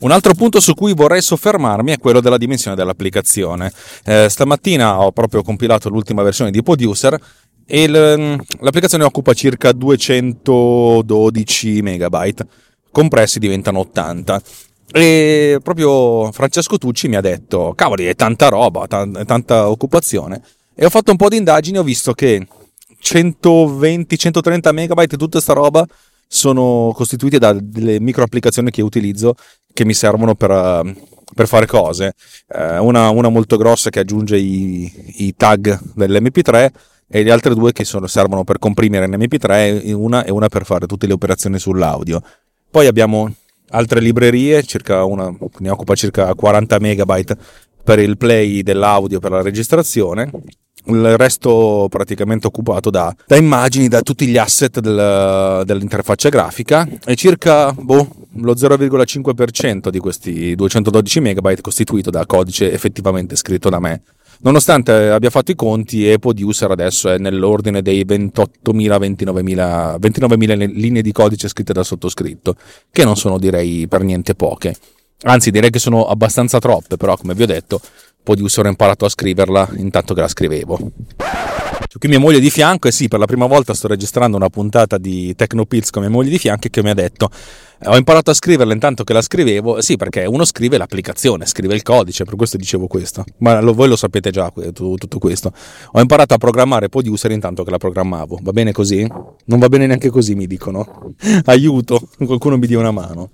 Un 0.00 0.10
altro 0.10 0.34
punto 0.34 0.58
su 0.58 0.74
cui 0.74 0.94
vorrei 0.94 1.22
soffermarmi 1.22 1.92
è 1.92 1.98
quello 1.98 2.20
della 2.20 2.36
dimensione 2.36 2.74
dell'applicazione. 2.74 3.70
Eh, 4.04 4.26
stamattina 4.28 5.00
ho 5.00 5.12
proprio 5.12 5.42
compilato 5.42 5.88
l'ultima 5.88 6.22
versione 6.22 6.50
di 6.50 6.60
Producer 6.60 7.16
e 7.64 7.86
l'applicazione 7.86 9.04
occupa 9.04 9.32
circa 9.32 9.70
212 9.70 11.82
megabyte 11.82 12.46
compressi 12.92 13.38
diventano 13.38 13.80
80. 13.80 14.42
E 14.92 15.58
proprio 15.62 16.30
Francesco 16.32 16.78
Tucci 16.78 17.08
mi 17.08 17.16
ha 17.16 17.20
detto, 17.20 17.72
cavoli, 17.74 18.04
è 18.04 18.14
tanta 18.14 18.48
roba, 18.48 18.86
t- 18.86 19.24
tanta 19.24 19.68
occupazione. 19.68 20.42
E 20.74 20.84
ho 20.84 20.90
fatto 20.90 21.10
un 21.10 21.16
po' 21.16 21.28
di 21.28 21.38
indagini, 21.38 21.78
ho 21.78 21.82
visto 21.82 22.12
che 22.12 22.46
120-130 23.02 24.72
megabyte 24.72 25.14
e 25.14 25.18
tutta 25.18 25.32
questa 25.32 25.54
roba 25.54 25.84
sono 26.26 26.92
costituiti 26.94 27.38
da 27.38 27.52
delle 27.52 28.00
micro 28.00 28.22
applicazioni 28.22 28.70
che 28.70 28.80
utilizzo 28.80 29.34
che 29.72 29.84
mi 29.84 29.92
servono 29.92 30.34
per, 30.34 30.50
per 31.34 31.46
fare 31.46 31.66
cose. 31.66 32.14
Eh, 32.48 32.78
una, 32.78 33.10
una, 33.10 33.28
molto 33.28 33.56
grossa 33.56 33.90
che 33.90 34.00
aggiunge 34.00 34.36
i, 34.36 34.90
i 35.26 35.34
tag 35.36 35.78
dell'MP3 35.94 36.68
e 37.08 37.22
le 37.22 37.30
altre 37.30 37.54
due 37.54 37.72
che 37.72 37.84
sono, 37.84 38.06
servono 38.06 38.44
per 38.44 38.58
comprimere 38.58 39.06
l'MP3 39.06 39.92
una 39.92 40.24
e 40.24 40.30
una 40.30 40.48
per 40.48 40.64
fare 40.64 40.86
tutte 40.86 41.06
le 41.06 41.12
operazioni 41.12 41.58
sull'audio. 41.58 42.22
Poi 42.72 42.86
abbiamo 42.86 43.30
altre 43.68 44.00
librerie, 44.00 44.64
una, 44.88 45.30
ne 45.58 45.68
occupa 45.68 45.94
circa 45.94 46.34
40 46.34 46.78
megabyte 46.78 47.36
per 47.84 47.98
il 47.98 48.16
play 48.16 48.62
dell'audio 48.62 49.18
per 49.18 49.30
la 49.30 49.42
registrazione. 49.42 50.30
Il 50.86 51.18
resto 51.18 51.86
praticamente 51.90 52.46
occupato 52.46 52.88
da, 52.88 53.14
da 53.26 53.36
immagini, 53.36 53.88
da 53.88 54.00
tutti 54.00 54.26
gli 54.26 54.38
asset 54.38 54.80
del, 54.80 55.64
dell'interfaccia 55.66 56.30
grafica 56.30 56.88
e 57.04 57.14
circa 57.14 57.72
boh, 57.72 58.08
lo 58.36 58.54
0,5% 58.54 59.90
di 59.90 59.98
questi 59.98 60.54
212 60.54 61.20
megabyte 61.20 61.60
costituito 61.60 62.08
da 62.08 62.24
codice 62.24 62.72
effettivamente 62.72 63.36
scritto 63.36 63.68
da 63.68 63.80
me. 63.80 64.00
Nonostante 64.44 64.92
abbia 64.92 65.30
fatto 65.30 65.52
i 65.52 65.54
conti, 65.54 66.04
Epoducer 66.04 66.68
adesso 66.70 67.08
è 67.08 67.16
nell'ordine 67.16 67.80
dei 67.80 68.04
28.000-29.000 68.04 69.98
29.000 70.00 70.72
linee 70.74 71.02
di 71.02 71.12
codice 71.12 71.46
scritte 71.46 71.72
da 71.72 71.84
sottoscritto, 71.84 72.56
che 72.90 73.04
non 73.04 73.16
sono 73.16 73.38
direi 73.38 73.86
per 73.86 74.02
niente 74.02 74.34
poche. 74.34 74.74
Anzi, 75.22 75.52
direi 75.52 75.70
che 75.70 75.78
sono 75.78 76.06
abbastanza 76.06 76.58
troppe, 76.58 76.96
però 76.96 77.16
come 77.16 77.34
vi 77.34 77.44
ho 77.44 77.46
detto, 77.46 77.80
producer 78.20 78.66
ho 78.66 78.68
imparato 78.68 79.04
a 79.04 79.08
scriverla 79.08 79.68
intanto 79.76 80.12
che 80.12 80.20
la 80.20 80.28
scrivevo. 80.28 80.90
Qui 81.98 82.08
mia 82.08 82.18
moglie 82.18 82.40
di 82.40 82.50
fianco 82.50 82.88
e 82.88 82.92
sì, 82.92 83.06
per 83.06 83.18
la 83.18 83.26
prima 83.26 83.44
volta 83.44 83.74
sto 83.74 83.86
registrando 83.86 84.38
una 84.38 84.48
puntata 84.48 84.96
di 84.96 85.34
Tecnopills 85.34 85.90
con 85.90 86.02
mia 86.02 86.10
moglie 86.10 86.30
di 86.30 86.38
fianco 86.38 86.68
che 86.70 86.82
mi 86.82 86.88
ha 86.88 86.94
detto 86.94 87.30
ho 87.84 87.96
imparato 87.96 88.30
a 88.30 88.34
scriverla 88.34 88.72
intanto 88.72 89.02
che 89.04 89.12
la 89.12 89.20
scrivevo, 89.20 89.80
sì 89.80 89.96
perché 89.96 90.24
uno 90.24 90.44
scrive 90.44 90.78
l'applicazione, 90.78 91.46
scrive 91.46 91.74
il 91.74 91.82
codice, 91.82 92.24
per 92.24 92.36
questo 92.36 92.56
dicevo 92.56 92.86
questo, 92.86 93.24
ma 93.38 93.60
lo, 93.60 93.74
voi 93.74 93.88
lo 93.88 93.96
sapete 93.96 94.30
già 94.30 94.50
tutto 94.72 95.18
questo. 95.18 95.52
Ho 95.92 96.00
imparato 96.00 96.34
a 96.34 96.38
programmare 96.38 96.88
Producer 96.88 97.30
intanto 97.32 97.64
che 97.64 97.70
la 97.70 97.78
programmavo, 97.78 98.38
va 98.40 98.52
bene 98.52 98.72
così? 98.72 99.06
Non 99.46 99.58
va 99.58 99.68
bene 99.68 99.86
neanche 99.86 100.10
così 100.10 100.34
mi 100.34 100.46
dicono, 100.46 101.14
aiuto, 101.44 102.08
qualcuno 102.24 102.56
mi 102.56 102.66
dia 102.66 102.78
una 102.78 102.92
mano. 102.92 103.30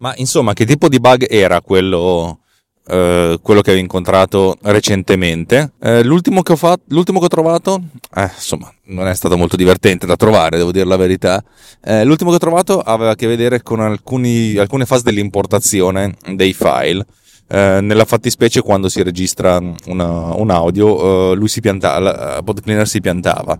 Ma 0.00 0.12
insomma, 0.16 0.52
che 0.52 0.66
tipo 0.66 0.88
di 0.88 1.00
bug 1.00 1.26
era 1.28 1.60
quello 1.62 2.40
Uh, 2.86 3.40
quello 3.40 3.62
che 3.62 3.72
ho 3.72 3.76
incontrato 3.76 4.58
recentemente. 4.60 5.72
Uh, 5.78 6.02
l'ultimo, 6.02 6.42
che 6.42 6.52
ho 6.52 6.56
fatto, 6.56 6.82
l'ultimo 6.88 7.18
che 7.18 7.24
ho 7.24 7.28
trovato, 7.28 7.80
eh, 8.14 8.24
insomma, 8.24 8.70
non 8.88 9.06
è 9.06 9.14
stato 9.14 9.38
molto 9.38 9.56
divertente 9.56 10.04
da 10.04 10.16
trovare, 10.16 10.58
devo 10.58 10.70
dire 10.70 10.84
la 10.84 10.96
verità. 10.96 11.42
Uh, 11.80 12.04
l'ultimo 12.04 12.28
che 12.28 12.36
ho 12.36 12.40
trovato 12.40 12.80
aveva 12.80 13.12
a 13.12 13.14
che 13.14 13.26
vedere 13.26 13.62
con 13.62 13.80
alcuni, 13.80 14.56
alcune 14.56 14.84
fasi 14.84 15.02
dell'importazione 15.02 16.14
dei 16.34 16.52
file. 16.52 17.06
nella 17.48 18.04
fattispecie, 18.04 18.60
quando 18.60 18.90
si 18.90 19.02
registra 19.02 19.58
una, 19.86 20.34
un 20.34 20.50
audio, 20.50 21.32
lui 21.32 21.48
si 21.48 21.60
piantava, 21.60 22.42
PodCleaner 22.42 22.86
si 22.86 23.00
piantava. 23.00 23.58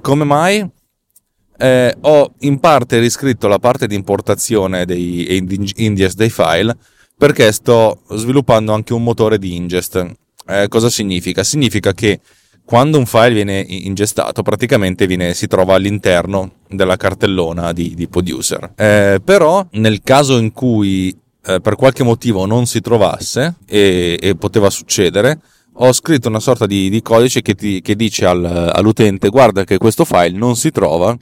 come 0.00 0.24
mai? 0.24 0.70
ho 2.00 2.34
in 2.40 2.60
parte 2.60 2.98
riscritto 2.98 3.48
la 3.48 3.58
parte 3.58 3.86
di 3.86 3.94
importazione 3.94 4.84
dei 4.84 5.38
ingest 5.76 6.16
dei 6.16 6.30
file 6.30 6.76
perché 7.16 7.52
sto 7.52 8.02
sviluppando 8.10 8.72
anche 8.72 8.92
un 8.92 9.02
motore 9.02 9.38
di 9.38 9.54
ingest. 9.54 10.12
Eh, 10.46 10.68
cosa 10.68 10.90
significa? 10.90 11.42
Significa 11.42 11.92
che 11.92 12.20
quando 12.64 12.96
un 12.98 13.06
file 13.06 13.34
viene 13.34 13.64
ingestato, 13.68 14.42
praticamente 14.42 15.06
viene, 15.06 15.34
si 15.34 15.46
trova 15.46 15.74
all'interno 15.74 16.52
della 16.68 16.96
cartellona 16.96 17.72
di, 17.72 17.94
di 17.94 18.08
producer. 18.08 18.72
Eh, 18.74 19.20
però 19.22 19.66
nel 19.72 20.00
caso 20.02 20.38
in 20.38 20.52
cui 20.52 21.14
eh, 21.46 21.60
per 21.60 21.76
qualche 21.76 22.02
motivo 22.02 22.46
non 22.46 22.66
si 22.66 22.80
trovasse, 22.80 23.56
e, 23.66 24.18
e, 24.20 24.34
poteva 24.34 24.70
succedere, 24.70 25.40
ho 25.74 25.92
scritto 25.92 26.28
una 26.28 26.40
sorta 26.40 26.66
di, 26.66 26.88
di 26.88 27.02
codice 27.02 27.42
che, 27.42 27.54
ti, 27.54 27.82
che 27.82 27.96
dice 27.96 28.24
al, 28.24 28.44
all'utente 28.44 29.28
guarda 29.28 29.64
che 29.64 29.76
questo 29.76 30.04
file 30.04 30.38
non 30.38 30.56
si 30.56 30.70
trova, 30.70 31.14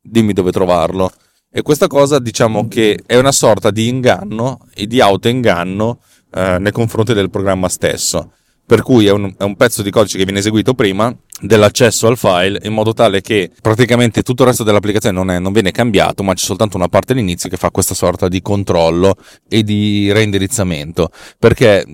dimmi 0.00 0.32
dove 0.32 0.52
trovarlo. 0.52 1.10
E 1.56 1.62
questa 1.62 1.86
cosa 1.86 2.18
diciamo 2.18 2.66
che 2.66 2.98
è 3.06 3.16
una 3.16 3.30
sorta 3.30 3.70
di 3.70 3.86
inganno 3.86 4.66
e 4.74 4.88
di 4.88 5.00
autoinganno 5.00 6.00
eh, 6.34 6.58
nei 6.58 6.72
confronti 6.72 7.14
del 7.14 7.30
programma 7.30 7.68
stesso. 7.68 8.32
Per 8.66 8.82
cui 8.82 9.06
è 9.06 9.12
un, 9.12 9.32
è 9.38 9.44
un, 9.44 9.54
pezzo 9.54 9.80
di 9.82 9.92
codice 9.92 10.18
che 10.18 10.24
viene 10.24 10.40
eseguito 10.40 10.74
prima 10.74 11.16
dell'accesso 11.40 12.08
al 12.08 12.16
file 12.16 12.58
in 12.64 12.72
modo 12.72 12.92
tale 12.92 13.20
che 13.20 13.52
praticamente 13.62 14.22
tutto 14.22 14.42
il 14.42 14.48
resto 14.48 14.64
dell'applicazione 14.64 15.16
non, 15.16 15.30
è, 15.30 15.38
non 15.38 15.52
viene 15.52 15.70
cambiato, 15.70 16.24
ma 16.24 16.34
c'è 16.34 16.44
soltanto 16.44 16.76
una 16.76 16.88
parte 16.88 17.12
all'inizio 17.12 17.48
che 17.48 17.56
fa 17.56 17.70
questa 17.70 17.94
sorta 17.94 18.26
di 18.26 18.42
controllo 18.42 19.14
e 19.48 19.62
di 19.62 20.10
reindirizzamento. 20.10 21.12
Perché 21.38 21.86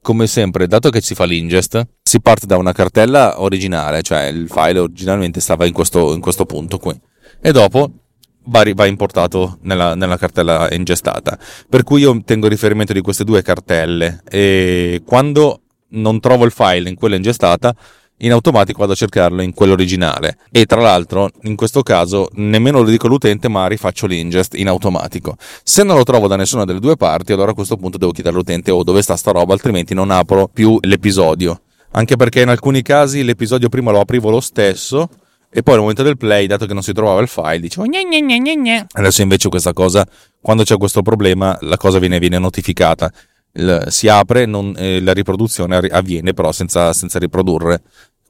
come 0.00 0.26
sempre, 0.26 0.66
dato 0.66 0.90
che 0.90 1.00
si 1.00 1.14
fa 1.14 1.26
l'ingest, 1.26 1.80
si 2.02 2.20
parte 2.20 2.46
da 2.46 2.56
una 2.56 2.72
cartella 2.72 3.40
originale, 3.40 4.02
cioè 4.02 4.24
il 4.24 4.48
file 4.48 4.80
originalmente 4.80 5.38
stava 5.38 5.64
in 5.64 5.72
questo, 5.72 6.12
in 6.12 6.20
questo 6.20 6.44
punto 6.44 6.78
qui. 6.78 7.00
E 7.40 7.52
dopo 7.52 8.05
va, 8.46 8.64
va 8.74 8.86
importato 8.86 9.58
nella, 9.62 9.94
nella, 9.94 10.16
cartella 10.16 10.68
ingestata. 10.72 11.38
Per 11.68 11.82
cui 11.82 12.00
io 12.00 12.20
tengo 12.24 12.48
riferimento 12.48 12.92
di 12.92 13.00
queste 13.00 13.24
due 13.24 13.42
cartelle 13.42 14.22
e 14.28 15.02
quando 15.04 15.60
non 15.90 16.20
trovo 16.20 16.44
il 16.44 16.50
file 16.50 16.88
in 16.88 16.96
quella 16.96 17.16
ingestata, 17.16 17.74
in 18.20 18.32
automatico 18.32 18.78
vado 18.78 18.92
a 18.92 18.96
cercarlo 18.96 19.42
in 19.42 19.52
quello 19.52 19.72
originale. 19.72 20.38
E 20.50 20.64
tra 20.64 20.80
l'altro, 20.80 21.30
in 21.42 21.54
questo 21.54 21.82
caso, 21.82 22.28
nemmeno 22.34 22.80
lo 22.80 22.88
dico 22.88 23.06
all'utente, 23.06 23.48
ma 23.48 23.66
rifaccio 23.66 24.06
l'ingest 24.06 24.54
in 24.54 24.68
automatico. 24.68 25.36
Se 25.62 25.82
non 25.82 25.96
lo 25.96 26.02
trovo 26.02 26.26
da 26.26 26.36
nessuna 26.36 26.64
delle 26.64 26.80
due 26.80 26.96
parti, 26.96 27.32
allora 27.32 27.50
a 27.50 27.54
questo 27.54 27.76
punto 27.76 27.98
devo 27.98 28.12
chiedere 28.12 28.34
all'utente 28.34 28.70
oh, 28.70 28.82
dove 28.82 29.02
sta 29.02 29.16
sta 29.16 29.32
roba, 29.32 29.52
altrimenti 29.52 29.94
non 29.94 30.10
apro 30.10 30.48
più 30.48 30.78
l'episodio. 30.82 31.60
Anche 31.92 32.16
perché 32.16 32.40
in 32.40 32.48
alcuni 32.48 32.82
casi 32.82 33.22
l'episodio 33.22 33.68
prima 33.68 33.90
lo 33.90 34.00
aprivo 34.00 34.30
lo 34.30 34.40
stesso 34.40 35.08
e 35.56 35.62
poi 35.62 35.72
al 35.72 35.80
momento 35.80 36.02
del 36.02 36.18
play, 36.18 36.46
dato 36.46 36.66
che 36.66 36.74
non 36.74 36.82
si 36.82 36.92
trovava 36.92 37.18
il 37.22 37.28
file, 37.28 37.60
dicevo 37.60 37.86
gne 37.86 38.04
gne 38.04 38.20
gne 38.20 38.56
gne 38.56 38.86
Adesso 38.92 39.22
invece 39.22 39.48
questa 39.48 39.72
cosa, 39.72 40.06
quando 40.38 40.64
c'è 40.64 40.76
questo 40.76 41.00
problema, 41.00 41.56
la 41.62 41.78
cosa 41.78 41.98
viene, 41.98 42.18
viene 42.18 42.38
notificata. 42.38 43.10
Il, 43.52 43.86
si 43.88 44.06
apre, 44.06 44.44
non, 44.44 44.74
eh, 44.76 45.00
la 45.00 45.14
riproduzione 45.14 45.76
avviene 45.76 46.34
però 46.34 46.52
senza, 46.52 46.92
senza, 46.92 47.18
riprodurre 47.18 47.80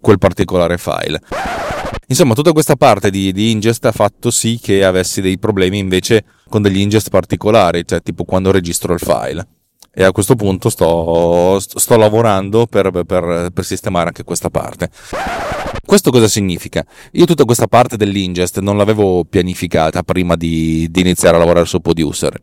quel 0.00 0.18
particolare 0.18 0.78
file. 0.78 1.20
Insomma, 2.06 2.34
tutta 2.34 2.52
questa 2.52 2.76
parte 2.76 3.10
di, 3.10 3.32
di 3.32 3.50
ingest 3.50 3.84
ha 3.86 3.90
fatto 3.90 4.30
sì 4.30 4.60
che 4.62 4.84
avessi 4.84 5.20
dei 5.20 5.36
problemi 5.36 5.78
invece 5.78 6.24
con 6.48 6.62
degli 6.62 6.78
ingest 6.78 7.10
particolari, 7.10 7.84
cioè 7.84 8.02
tipo 8.02 8.22
quando 8.22 8.52
registro 8.52 8.92
il 8.92 9.00
file 9.00 9.48
e 9.98 10.04
a 10.04 10.12
questo 10.12 10.34
punto 10.34 10.68
sto, 10.68 11.58
sto 11.58 11.96
lavorando 11.96 12.66
per, 12.66 12.90
per, 12.90 13.48
per, 13.50 13.64
sistemare 13.64 14.08
anche 14.08 14.24
questa 14.24 14.50
parte. 14.50 14.90
Questo 15.86 16.10
cosa 16.10 16.28
significa? 16.28 16.84
Io 17.12 17.24
tutta 17.24 17.46
questa 17.46 17.66
parte 17.66 17.96
dell'ingest 17.96 18.58
non 18.58 18.76
l'avevo 18.76 19.24
pianificata 19.24 20.02
prima 20.02 20.36
di, 20.36 20.86
di 20.90 21.00
iniziare 21.00 21.36
a 21.36 21.38
lavorare 21.38 21.64
su 21.64 21.80
Producer. 21.80 22.38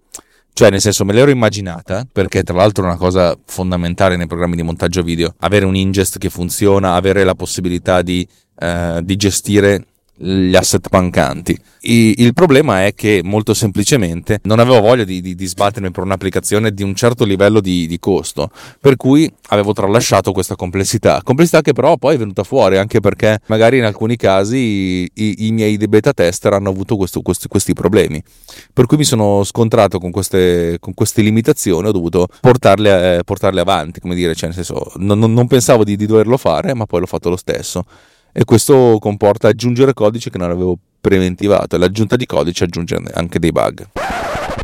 Cioè, 0.51 0.71
nel 0.71 0.81
senso, 0.81 1.05
me 1.05 1.13
l'ero 1.13 1.29
immaginata, 1.29 2.07
perché 2.11 2.41
tra 2.41 2.55
l'altro 2.55 2.85
è 2.85 2.87
una 2.87 2.97
cosa 2.97 3.37
fondamentale 3.45 4.15
nei 4.15 4.25
programmi 4.25 4.55
di 4.55 4.63
montaggio 4.63 5.03
video, 5.03 5.35
avere 5.41 5.65
un 5.65 5.75
ingest 5.75 6.17
che 6.17 6.31
funziona, 6.31 6.95
avere 6.95 7.23
la 7.23 7.35
possibilità 7.35 8.01
di, 8.01 8.27
eh, 8.57 8.99
di 9.03 9.15
gestire 9.15 9.85
gli 10.15 10.55
asset 10.55 10.87
mancanti. 10.91 11.57
Il 11.85 12.33
problema 12.33 12.85
è 12.85 12.93
che 12.93 13.19
molto 13.23 13.53
semplicemente 13.53 14.39
non 14.43 14.59
avevo 14.59 14.79
voglia 14.79 15.03
di, 15.03 15.19
di, 15.19 15.35
di 15.35 15.45
sbattermi 15.45 15.91
per 15.91 16.03
un'applicazione 16.03 16.73
di 16.73 16.81
un 16.81 16.95
certo 16.95 17.25
livello 17.25 17.59
di, 17.59 17.87
di, 17.87 17.99
costo, 17.99 18.49
per 18.79 18.95
cui 18.95 19.29
avevo 19.49 19.73
tralasciato 19.73 20.31
questa 20.31 20.55
complessità. 20.55 21.21
Complessità 21.23 21.61
che 21.61 21.73
però 21.73 21.97
poi 21.97 22.15
è 22.15 22.17
venuta 22.17 22.43
fuori 22.43 22.77
anche 22.77 23.01
perché 23.01 23.39
magari 23.47 23.79
in 23.79 23.83
alcuni 23.83 24.15
casi 24.15 24.57
i, 24.57 25.11
i, 25.13 25.47
i 25.47 25.51
miei 25.51 25.77
beta 25.77 26.13
tester 26.13 26.53
hanno 26.53 26.69
avuto 26.69 26.95
questo, 26.95 27.21
questi, 27.21 27.49
questi, 27.49 27.73
problemi. 27.73 28.23
Per 28.71 28.85
cui 28.85 28.95
mi 28.95 29.03
sono 29.03 29.43
scontrato 29.43 29.99
con 29.99 30.11
queste, 30.11 30.77
con 30.79 30.93
queste 30.93 31.21
limitazioni, 31.21 31.87
ho 31.87 31.91
dovuto 31.91 32.27
portarle, 32.39 33.17
eh, 33.17 33.23
portarle 33.25 33.59
avanti, 33.59 33.99
come 33.99 34.15
dire, 34.15 34.35
cioè 34.35 34.53
nel 34.53 34.63
senso 34.63 34.89
non, 34.97 35.19
non 35.19 35.47
pensavo 35.47 35.83
di 35.83 35.97
doverlo 35.97 36.37
fare, 36.37 36.73
ma 36.73 36.85
poi 36.85 37.01
l'ho 37.01 37.07
fatto 37.07 37.29
lo 37.29 37.35
stesso 37.35 37.83
e 38.33 38.43
questo 38.45 38.97
comporta 38.99 39.47
aggiungere 39.47 39.93
codice 39.93 40.29
che 40.29 40.37
non 40.37 40.49
avevo 40.49 40.77
preventivato 40.99 41.75
e 41.75 41.79
l'aggiunta 41.79 42.15
di 42.15 42.25
codice 42.25 42.63
aggiunge 42.63 42.99
anche 43.13 43.39
dei 43.39 43.51
bug. 43.51 43.89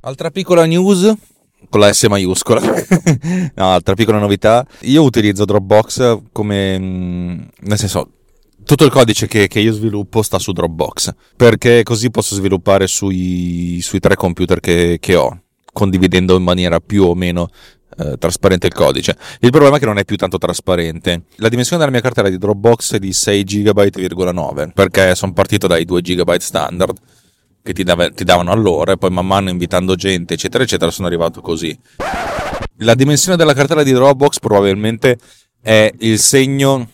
Altra 0.01 0.31
piccola 0.31 0.65
news 0.65 1.13
con 1.69 1.79
la 1.79 1.93
S 1.93 2.03
maiuscola. 2.03 2.61
no, 3.55 3.71
altra 3.71 3.93
piccola 3.93 4.17
novità. 4.17 4.65
Io 4.81 5.03
utilizzo 5.03 5.45
Dropbox 5.45 6.19
come 6.31 6.79
mm, 6.79 7.41
nel 7.61 7.77
senso 7.77 8.11
tutto 8.63 8.85
il 8.85 8.91
codice 8.91 9.27
che, 9.27 9.47
che, 9.47 9.59
io 9.59 9.73
sviluppo 9.73 10.21
sta 10.21 10.37
su 10.37 10.51
Dropbox 10.51 11.13
perché 11.35 11.83
così 11.83 12.11
posso 12.11 12.35
sviluppare 12.35 12.87
sui, 12.87 13.79
sui 13.81 13.99
tre 13.99 14.15
computer 14.15 14.59
che, 14.59 14.97
che 14.99 15.15
ho 15.15 15.41
condividendo 15.71 16.35
in 16.35 16.43
maniera 16.43 16.79
più 16.79 17.03
o 17.03 17.15
meno 17.15 17.49
eh, 17.99 18.17
trasparente 18.17 18.67
il 18.67 18.73
codice. 18.73 19.17
Il 19.39 19.51
problema 19.51 19.75
è 19.75 19.79
che 19.79 19.85
non 19.85 19.97
è 19.97 20.05
più 20.05 20.15
tanto 20.15 20.37
trasparente. 20.37 21.23
La 21.35 21.49
dimensione 21.49 21.79
della 21.79 21.91
mia 21.91 22.01
cartella 22.01 22.29
di 22.29 22.37
Dropbox 22.37 22.95
è 22.95 22.99
di 22.99 23.11
6 23.11 23.43
GB,9 23.43 24.71
perché 24.73 25.15
sono 25.15 25.33
partito 25.33 25.67
dai 25.67 25.85
2 25.85 26.01
GB 26.01 26.35
standard 26.37 26.97
che 27.61 27.73
ti, 27.73 27.83
dava, 27.83 28.09
ti 28.09 28.23
davano 28.23 28.51
allora 28.51 28.93
e 28.93 28.97
poi 28.97 29.09
man 29.09 29.27
mano 29.27 29.49
invitando 29.49 29.95
gente 29.95 30.35
eccetera 30.35 30.63
eccetera 30.63 30.91
sono 30.91 31.07
arrivato 31.07 31.41
così. 31.41 31.77
La 32.77 32.95
dimensione 32.95 33.37
della 33.37 33.53
cartella 33.53 33.83
di 33.83 33.91
Dropbox 33.91 34.39
probabilmente 34.39 35.17
è 35.61 35.91
il 35.99 36.19
segno 36.19 36.89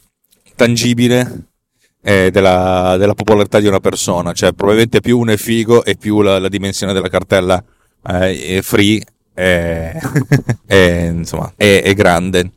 tangibile 0.55 1.49
eh, 2.01 2.31
della, 2.31 2.95
della, 2.97 3.13
popolarità 3.13 3.59
di 3.59 3.67
una 3.67 3.79
persona, 3.79 4.33
cioè 4.33 4.53
probabilmente 4.53 5.01
più 5.01 5.19
uno 5.19 5.31
è 5.31 5.37
figo 5.37 5.83
e 5.83 5.95
più 5.95 6.21
la, 6.21 6.39
la 6.39 6.49
dimensione 6.49 6.93
della 6.93 7.09
cartella 7.09 7.63
eh, 8.07 8.61
free 8.63 9.03
è, 9.35 9.99
è, 10.65 11.11
insomma, 11.13 11.53
è, 11.55 11.81
è, 11.83 11.93
grande. 11.93 12.51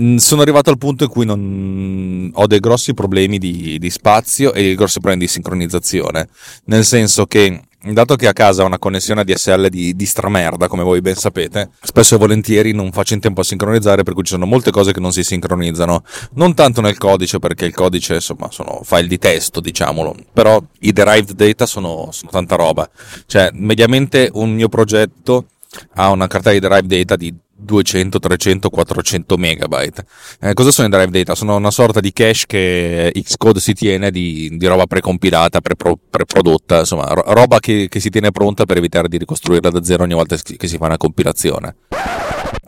Mm, 0.00 0.16
sono 0.16 0.40
arrivato 0.40 0.70
al 0.70 0.78
punto 0.78 1.04
in 1.04 1.10
cui 1.10 1.26
non 1.26 2.30
ho 2.32 2.46
dei 2.46 2.60
grossi 2.60 2.94
problemi 2.94 3.38
di, 3.38 3.78
di 3.78 3.90
spazio 3.90 4.52
e 4.54 4.62
dei 4.62 4.74
grossi 4.74 5.00
problemi 5.00 5.24
di 5.24 5.28
sincronizzazione. 5.28 6.28
Nel 6.66 6.84
senso 6.84 7.26
che 7.26 7.60
dato 7.92 8.14
che 8.14 8.28
a 8.28 8.32
casa 8.32 8.62
ho 8.62 8.66
una 8.66 8.78
connessione 8.78 9.22
ADSL 9.22 9.68
di, 9.68 9.96
di 9.96 10.06
stramerda, 10.06 10.68
come 10.68 10.84
voi 10.84 11.00
ben 11.00 11.16
sapete, 11.16 11.70
spesso 11.82 12.14
e 12.14 12.18
volentieri 12.18 12.72
non 12.72 12.92
faccio 12.92 13.14
in 13.14 13.20
tempo 13.20 13.40
a 13.40 13.44
sincronizzare, 13.44 14.04
per 14.04 14.14
cui 14.14 14.22
ci 14.22 14.32
sono 14.32 14.46
molte 14.46 14.70
cose 14.70 14.92
che 14.92 15.00
non 15.00 15.12
si 15.12 15.24
sincronizzano. 15.24 16.04
Non 16.34 16.54
tanto 16.54 16.80
nel 16.80 16.96
codice, 16.96 17.40
perché 17.40 17.64
il 17.64 17.74
codice, 17.74 18.14
insomma, 18.14 18.48
sono 18.52 18.82
file 18.84 19.08
di 19.08 19.18
testo, 19.18 19.58
diciamolo, 19.58 20.14
però 20.32 20.62
i 20.80 20.92
derived 20.92 21.32
data 21.32 21.66
sono, 21.66 22.10
sono 22.12 22.30
tanta 22.30 22.54
roba. 22.54 22.88
Cioè, 23.26 23.50
mediamente 23.54 24.30
un 24.32 24.52
mio 24.52 24.68
progetto 24.68 25.46
ha 25.94 26.10
una 26.10 26.26
cartella 26.26 26.58
di 26.58 26.66
drive 26.66 26.86
data 26.86 27.16
di 27.16 27.34
200, 27.62 28.18
300, 28.18 28.68
400 28.70 29.36
megabyte. 29.36 30.04
Eh, 30.40 30.52
cosa 30.54 30.70
sono 30.70 30.88
i 30.88 30.90
drive 30.90 31.10
data? 31.10 31.34
Sono 31.34 31.56
una 31.56 31.70
sorta 31.70 32.00
di 32.00 32.12
cache 32.12 32.44
che 32.46 33.12
Xcode 33.22 33.60
si 33.60 33.72
tiene 33.72 34.10
di, 34.10 34.50
di 34.56 34.66
roba 34.66 34.86
precompilata, 34.86 35.60
prepro, 35.60 35.98
preprodotta, 36.10 36.80
insomma, 36.80 37.06
ro- 37.06 37.24
roba 37.26 37.60
che, 37.60 37.86
che, 37.88 38.00
si 38.00 38.10
tiene 38.10 38.30
pronta 38.30 38.64
per 38.64 38.76
evitare 38.76 39.08
di 39.08 39.18
ricostruirla 39.18 39.70
da 39.70 39.82
zero 39.84 40.02
ogni 40.02 40.14
volta 40.14 40.36
che 40.36 40.66
si 40.66 40.76
fa 40.76 40.86
una 40.86 40.96
compilazione. 40.96 41.76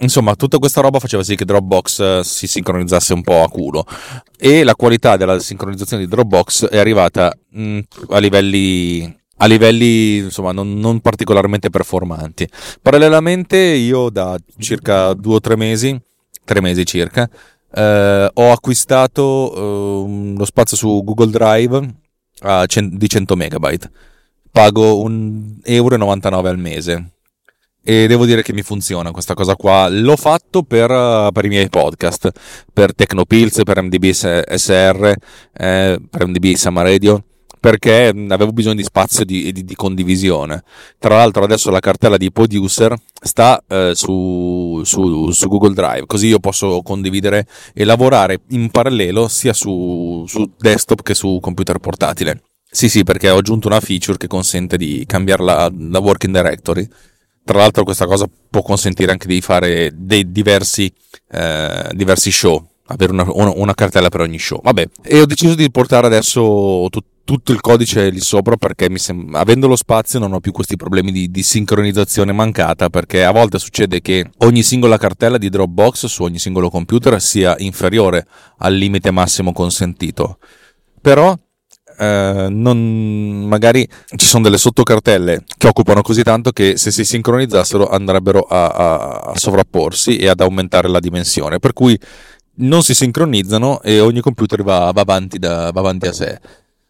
Insomma, 0.00 0.34
tutta 0.34 0.58
questa 0.58 0.80
roba 0.80 0.98
faceva 0.98 1.22
sì 1.22 1.36
che 1.36 1.44
Dropbox 1.44 2.00
eh, 2.00 2.20
si 2.24 2.46
sincronizzasse 2.46 3.12
un 3.12 3.22
po' 3.22 3.42
a 3.42 3.48
culo 3.48 3.86
e 4.36 4.64
la 4.64 4.74
qualità 4.74 5.16
della 5.16 5.38
sincronizzazione 5.38 6.02
di 6.02 6.08
Dropbox 6.08 6.66
è 6.66 6.78
arrivata 6.78 7.32
mh, 7.50 7.62
mm, 7.62 7.78
a 8.08 8.18
livelli 8.18 9.22
a 9.44 9.46
livelli 9.46 10.16
insomma 10.16 10.52
non, 10.52 10.78
non, 10.78 11.00
particolarmente 11.00 11.70
performanti. 11.70 12.48
Parallelamente 12.80 13.56
io 13.58 14.10
da 14.10 14.38
circa 14.58 15.12
due 15.12 15.36
o 15.36 15.40
tre 15.40 15.56
mesi, 15.56 15.98
tre 16.44 16.60
mesi 16.60 16.84
circa, 16.86 17.28
eh, 17.74 18.30
ho 18.32 18.50
acquistato 18.50 19.52
eh, 19.54 20.34
lo 20.36 20.44
spazio 20.44 20.76
su 20.76 21.02
Google 21.04 21.30
Drive 21.30 21.94
cent- 22.66 22.94
di 22.94 23.08
100 23.08 23.36
megabyte. 23.36 23.90
Pago 24.50 25.06
1,99 25.08 25.62
euro 25.64 26.48
al 26.48 26.58
mese. 26.58 27.10
E 27.86 28.06
devo 28.06 28.24
dire 28.24 28.42
che 28.42 28.54
mi 28.54 28.62
funziona 28.62 29.10
questa 29.10 29.34
cosa 29.34 29.56
qua. 29.56 29.88
L'ho 29.90 30.16
fatto 30.16 30.62
per, 30.62 30.88
per 31.32 31.44
i 31.44 31.48
miei 31.48 31.68
podcast, 31.68 32.30
per 32.72 32.94
Tecnopills, 32.94 33.60
per 33.62 33.82
MDB 33.82 34.10
SR, 34.10 35.14
eh, 35.52 36.00
per 36.08 36.26
MDB 36.26 36.54
Sama 36.54 36.82
Radio 36.82 37.22
perché 37.64 38.08
avevo 38.08 38.52
bisogno 38.52 38.74
di 38.74 38.82
spazio 38.82 39.24
di, 39.24 39.50
di, 39.50 39.64
di, 39.64 39.74
condivisione. 39.74 40.62
Tra 40.98 41.16
l'altro 41.16 41.44
adesso 41.44 41.70
la 41.70 41.80
cartella 41.80 42.18
di 42.18 42.30
producer 42.30 42.94
sta 43.22 43.58
eh, 43.66 43.92
su, 43.94 44.82
su, 44.84 45.30
su, 45.30 45.48
Google 45.48 45.72
Drive, 45.72 46.04
così 46.04 46.26
io 46.26 46.40
posso 46.40 46.82
condividere 46.82 47.46
e 47.72 47.84
lavorare 47.84 48.40
in 48.50 48.68
parallelo 48.68 49.28
sia 49.28 49.54
su, 49.54 50.26
su 50.28 50.52
desktop 50.58 51.02
che 51.02 51.14
su 51.14 51.38
computer 51.40 51.78
portatile. 51.78 52.42
Sì, 52.70 52.90
sì, 52.90 53.02
perché 53.02 53.30
ho 53.30 53.38
aggiunto 53.38 53.66
una 53.66 53.80
feature 53.80 54.18
che 54.18 54.26
consente 54.26 54.76
di 54.76 55.02
cambiare 55.06 55.42
la, 55.42 55.72
la 55.74 56.00
working 56.00 56.34
directory. 56.34 56.86
Tra 57.42 57.56
l'altro 57.56 57.84
questa 57.84 58.04
cosa 58.04 58.28
può 58.50 58.60
consentire 58.60 59.10
anche 59.10 59.26
di 59.26 59.40
fare 59.40 59.90
dei 59.94 60.30
diversi, 60.30 60.92
eh, 61.30 61.88
diversi 61.94 62.30
show, 62.30 62.62
avere 62.88 63.12
una, 63.12 63.24
una, 63.26 63.52
una, 63.54 63.74
cartella 63.74 64.10
per 64.10 64.20
ogni 64.20 64.38
show. 64.38 64.60
Vabbè, 64.62 64.86
e 65.02 65.22
ho 65.22 65.24
deciso 65.24 65.54
di 65.54 65.70
portare 65.70 66.06
adesso 66.06 66.88
tutto 66.90 67.12
tutto 67.24 67.52
il 67.52 67.60
codice 67.60 68.10
lì 68.10 68.20
sopra 68.20 68.56
perché 68.56 68.90
mi 68.90 68.98
sembra, 68.98 69.40
avendo 69.40 69.66
lo 69.66 69.76
spazio 69.76 70.18
non 70.18 70.32
ho 70.32 70.40
più 70.40 70.52
questi 70.52 70.76
problemi 70.76 71.10
di, 71.10 71.30
di, 71.30 71.42
sincronizzazione 71.42 72.32
mancata 72.32 72.90
perché 72.90 73.24
a 73.24 73.32
volte 73.32 73.58
succede 73.58 74.00
che 74.02 74.30
ogni 74.38 74.62
singola 74.62 74.98
cartella 74.98 75.38
di 75.38 75.48
Dropbox 75.48 76.06
su 76.06 76.22
ogni 76.22 76.38
singolo 76.38 76.68
computer 76.68 77.20
sia 77.20 77.56
inferiore 77.58 78.26
al 78.58 78.74
limite 78.74 79.10
massimo 79.10 79.52
consentito. 79.52 80.38
Però 81.00 81.34
eh, 81.98 82.46
non, 82.50 83.46
magari 83.46 83.88
ci 84.16 84.26
sono 84.26 84.42
delle 84.42 84.58
sottocartelle 84.58 85.44
che 85.56 85.68
occupano 85.68 86.02
così 86.02 86.22
tanto 86.22 86.50
che 86.50 86.76
se 86.76 86.90
si 86.90 87.04
sincronizzassero 87.04 87.88
andrebbero 87.88 88.40
a, 88.40 88.66
a, 88.66 89.08
a 89.32 89.38
sovrapporsi 89.38 90.16
e 90.16 90.28
ad 90.28 90.40
aumentare 90.40 90.88
la 90.88 91.00
dimensione 91.00 91.58
per 91.58 91.72
cui 91.72 91.98
non 92.56 92.82
si 92.82 92.94
sincronizzano 92.94 93.80
e 93.82 94.00
ogni 94.00 94.20
computer 94.20 94.62
va, 94.62 94.90
va, 94.92 95.00
avanti, 95.00 95.38
da, 95.38 95.70
va 95.72 95.80
avanti 95.80 96.06
a 96.06 96.12
sé 96.12 96.40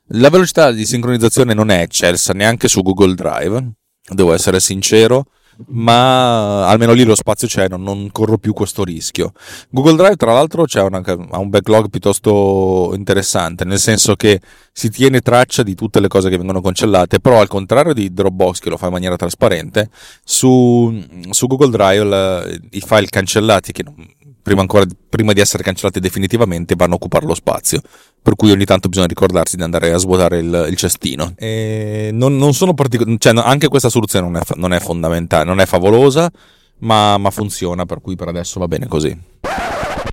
la 0.09 0.29
velocità 0.29 0.71
di 0.71 0.85
sincronizzazione 0.85 1.55
non 1.55 1.71
è 1.71 1.81
eccelsa 1.81 2.33
neanche 2.33 2.69
su 2.69 2.83
Google 2.83 3.15
Drive, 3.15 3.73
devo 4.07 4.35
essere 4.35 4.61
sincero, 4.61 5.27
ma 5.69 6.67
almeno 6.69 6.93
lì 6.93 7.05
lo 7.05 7.15
spazio 7.15 7.47
c'è, 7.47 7.69
non, 7.69 7.83
non 7.83 8.11
corro 8.11 8.39
più 8.39 8.53
questo 8.53 8.85
rischio. 8.85 9.33
Google 9.71 9.97
Drive, 9.97 10.17
tra 10.17 10.33
l'altro, 10.33 10.67
una, 10.75 11.03
ha 11.31 11.39
un 11.39 11.49
backlog 11.49 11.89
piuttosto 11.89 12.93
interessante, 12.95 13.65
nel 13.65 13.79
senso 13.79 14.15
che 14.17 14.41
si 14.73 14.91
tiene 14.91 15.21
traccia 15.21 15.63
di 15.63 15.75
tutte 15.75 16.01
le 16.01 16.09
cose 16.09 16.29
che 16.29 16.37
vengono 16.37 16.61
cancellate, 16.61 17.21
però 17.21 17.41
al 17.41 17.49
contrario 17.49 17.95
di 17.95 18.13
Dropbox 18.13 18.59
che 18.59 18.71
lo 18.71 18.77
fa 18.77 18.87
in 18.87 18.93
maniera 18.93 19.17
trasparente, 19.17 19.89
su, 20.25 21.03
su 21.31 21.47
Google 21.47 21.71
Drive 21.71 22.61
i 22.73 22.81
file 22.81 23.07
cancellati 23.07 23.73
che 23.73 23.83
non, 23.83 23.95
prima, 24.45 24.61
ancora, 24.61 24.85
prima 25.09 25.33
di 25.33 25.41
essere 25.41 25.63
cancellati 25.63 25.99
definitivamente, 26.01 26.75
vanno 26.77 26.93
a 26.93 26.97
occupare 26.97 27.25
lo 27.25 27.35
spazio. 27.35 27.81
Per 28.23 28.37
cui 28.37 28.51
ogni 28.51 28.67
tanto 28.67 28.89
bisogna 28.89 29.07
ricordarsi 29.07 29.57
di 29.57 29.63
andare 29.63 29.91
a 29.93 29.97
svuotare 29.97 30.39
il, 30.39 30.67
il 30.69 30.77
cestino. 30.77 31.33
E 31.37 32.11
non, 32.13 32.37
non 32.37 32.53
sono 32.53 32.75
particolari, 32.75 33.17
cioè, 33.19 33.35
anche 33.37 33.69
questa 33.69 33.89
soluzione 33.89 34.27
non 34.27 34.37
è, 34.37 34.43
non 34.57 34.73
è 34.73 34.81
fondamentale, 34.81 35.45
non 35.45 35.61
è 35.61 35.67
favolosa, 35.67 36.31
ma, 36.81 37.17
ma 37.17 37.31
funziona, 37.31 37.87
per 37.87 38.01
cui 38.01 38.17
per 38.17 38.29
adesso 38.29 38.61
va 38.61 38.69
bene 38.69 38.87
così. 38.87 39.19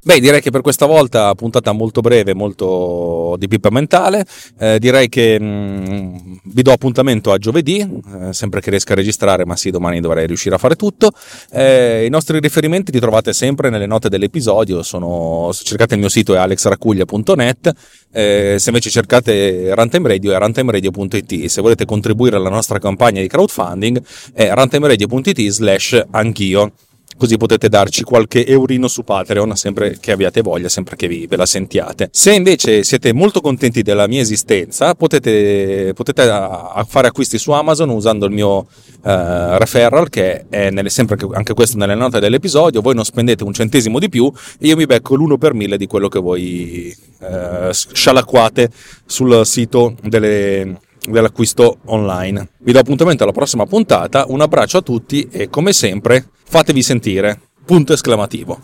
Beh, 0.04 0.20
direi 0.20 0.42
che 0.42 0.50
per 0.50 0.62
questa 0.62 0.88
volta 0.88 1.36
puntata 1.36 1.74
molto 1.74 2.02
breve, 2.02 2.34
molto 2.34 3.36
di 3.38 3.48
pipa 3.48 3.70
mentale. 3.70 4.26
Eh, 4.58 4.80
direi 4.80 5.10
che 5.10 5.40
mh, 5.40 5.46
mm, 5.46 6.34
vi 6.46 6.64
do 6.64 6.72
appuntamento 6.72 7.32
a 7.32 7.38
giovedì, 7.38 7.80
eh, 7.80 8.34
sempre 8.34 8.62
che 8.62 8.72
riesca 8.72 8.94
a 8.94 8.96
registrare, 8.96 9.46
ma 9.46 9.56
sì, 9.56 9.70
domani 9.70 10.00
dovrei 10.00 10.26
riuscire 10.26 10.56
a 10.56 10.58
fare 10.58 10.76
tutto. 10.76 11.12
Eh, 11.52 12.06
I 12.06 12.10
nostri 12.10 12.40
riferimenti 12.40 12.92
li 12.92 13.00
trovate 13.00 13.32
sempre 13.32 13.70
nelle 13.70 13.86
note 13.86 14.10
dell'episodio. 14.10 14.82
Sono, 14.82 15.52
cercate 15.54 15.94
il 15.94 16.00
mio 16.00 16.10
sito 16.10 16.34
è 16.34 16.38
alexracuglia.net. 16.40 17.72
Eh, 18.12 18.56
se 18.58 18.70
invece 18.70 18.90
cercate 18.90 19.72
Runtime 19.76 20.08
Radio 20.08 20.34
è 20.34 20.38
runtimeradio.it. 20.40 21.46
Se 21.46 21.62
volete 21.62 21.86
contribuire 21.86 22.38
alla 22.38 22.50
nostra 22.50 22.80
campagna 22.80 23.22
di 23.22 23.28
crowdfunding 23.28 24.02
è 24.34 24.52
runtimeradio.it 24.52 25.48
slash 25.50 26.06
anch'io 26.10 26.72
così 27.22 27.38
potete 27.38 27.70
darci 27.70 28.02
qualche 28.02 28.48
eurino 28.48 28.88
su 28.88 29.04
Patreon 29.04 29.56
sempre 29.56 29.96
che 30.00 30.12
abbiate 30.12 30.42
voglia, 30.42 30.70
sempre 30.70 30.96
che 30.96 31.08
vi, 31.08 31.28
ve 31.28 31.36
la 31.36 31.46
sentiate. 31.46 32.10
Se 32.12 32.34
invece 32.34 32.82
siete 32.82 33.14
molto 33.14 33.42
contenti 33.42 33.84
della 33.84 34.08
mia 34.08 34.22
esistenza, 34.22 34.96
potete, 34.96 35.94
potete 35.94 36.24
fare 36.24 37.08
acquisti 37.08 37.38
su 37.38 37.52
Amazon 37.52 37.90
usando 37.90 38.26
il 38.26 38.32
mio 38.32 38.58
uh, 38.58 38.66
referral, 39.04 40.10
che 40.10 40.46
è 40.50 40.72
nelle, 40.72 40.90
sempre 40.90 41.16
anche 41.34 41.54
questo 41.54 41.78
nelle 41.78 41.94
note 41.94 42.20
dell'episodio. 42.20 42.82
Voi 42.82 42.96
non 42.96 43.06
spendete 43.06 43.44
un 43.44 43.54
centesimo 43.54 44.00
di 44.00 44.10
più 44.10 44.32
e 44.58 44.66
io 44.66 44.76
mi 44.76 44.88
becco 44.88 45.14
l'uno 45.14 45.38
per 45.38 45.54
mille 45.54 45.78
di 45.78 45.86
quello 45.86 46.08
che 46.08 46.20
voi 46.20 46.92
uh, 47.20 47.72
scialacquate 47.72 48.72
sul 49.06 49.46
sito 49.46 49.94
delle 50.02 50.80
dell'acquisto 51.10 51.80
online. 51.86 52.50
Vi 52.60 52.72
do 52.72 52.80
appuntamento 52.80 53.24
alla 53.24 53.32
prossima 53.32 53.66
puntata, 53.66 54.26
un 54.28 54.42
abbraccio 54.42 54.78
a 54.78 54.82
tutti 54.82 55.28
e 55.32 55.50
come 55.50 55.74
sempre 55.74 56.28
fatevi 56.44 56.82
sentire. 56.82 57.40
Punto 57.66 57.94
esclamativo. 57.94 58.60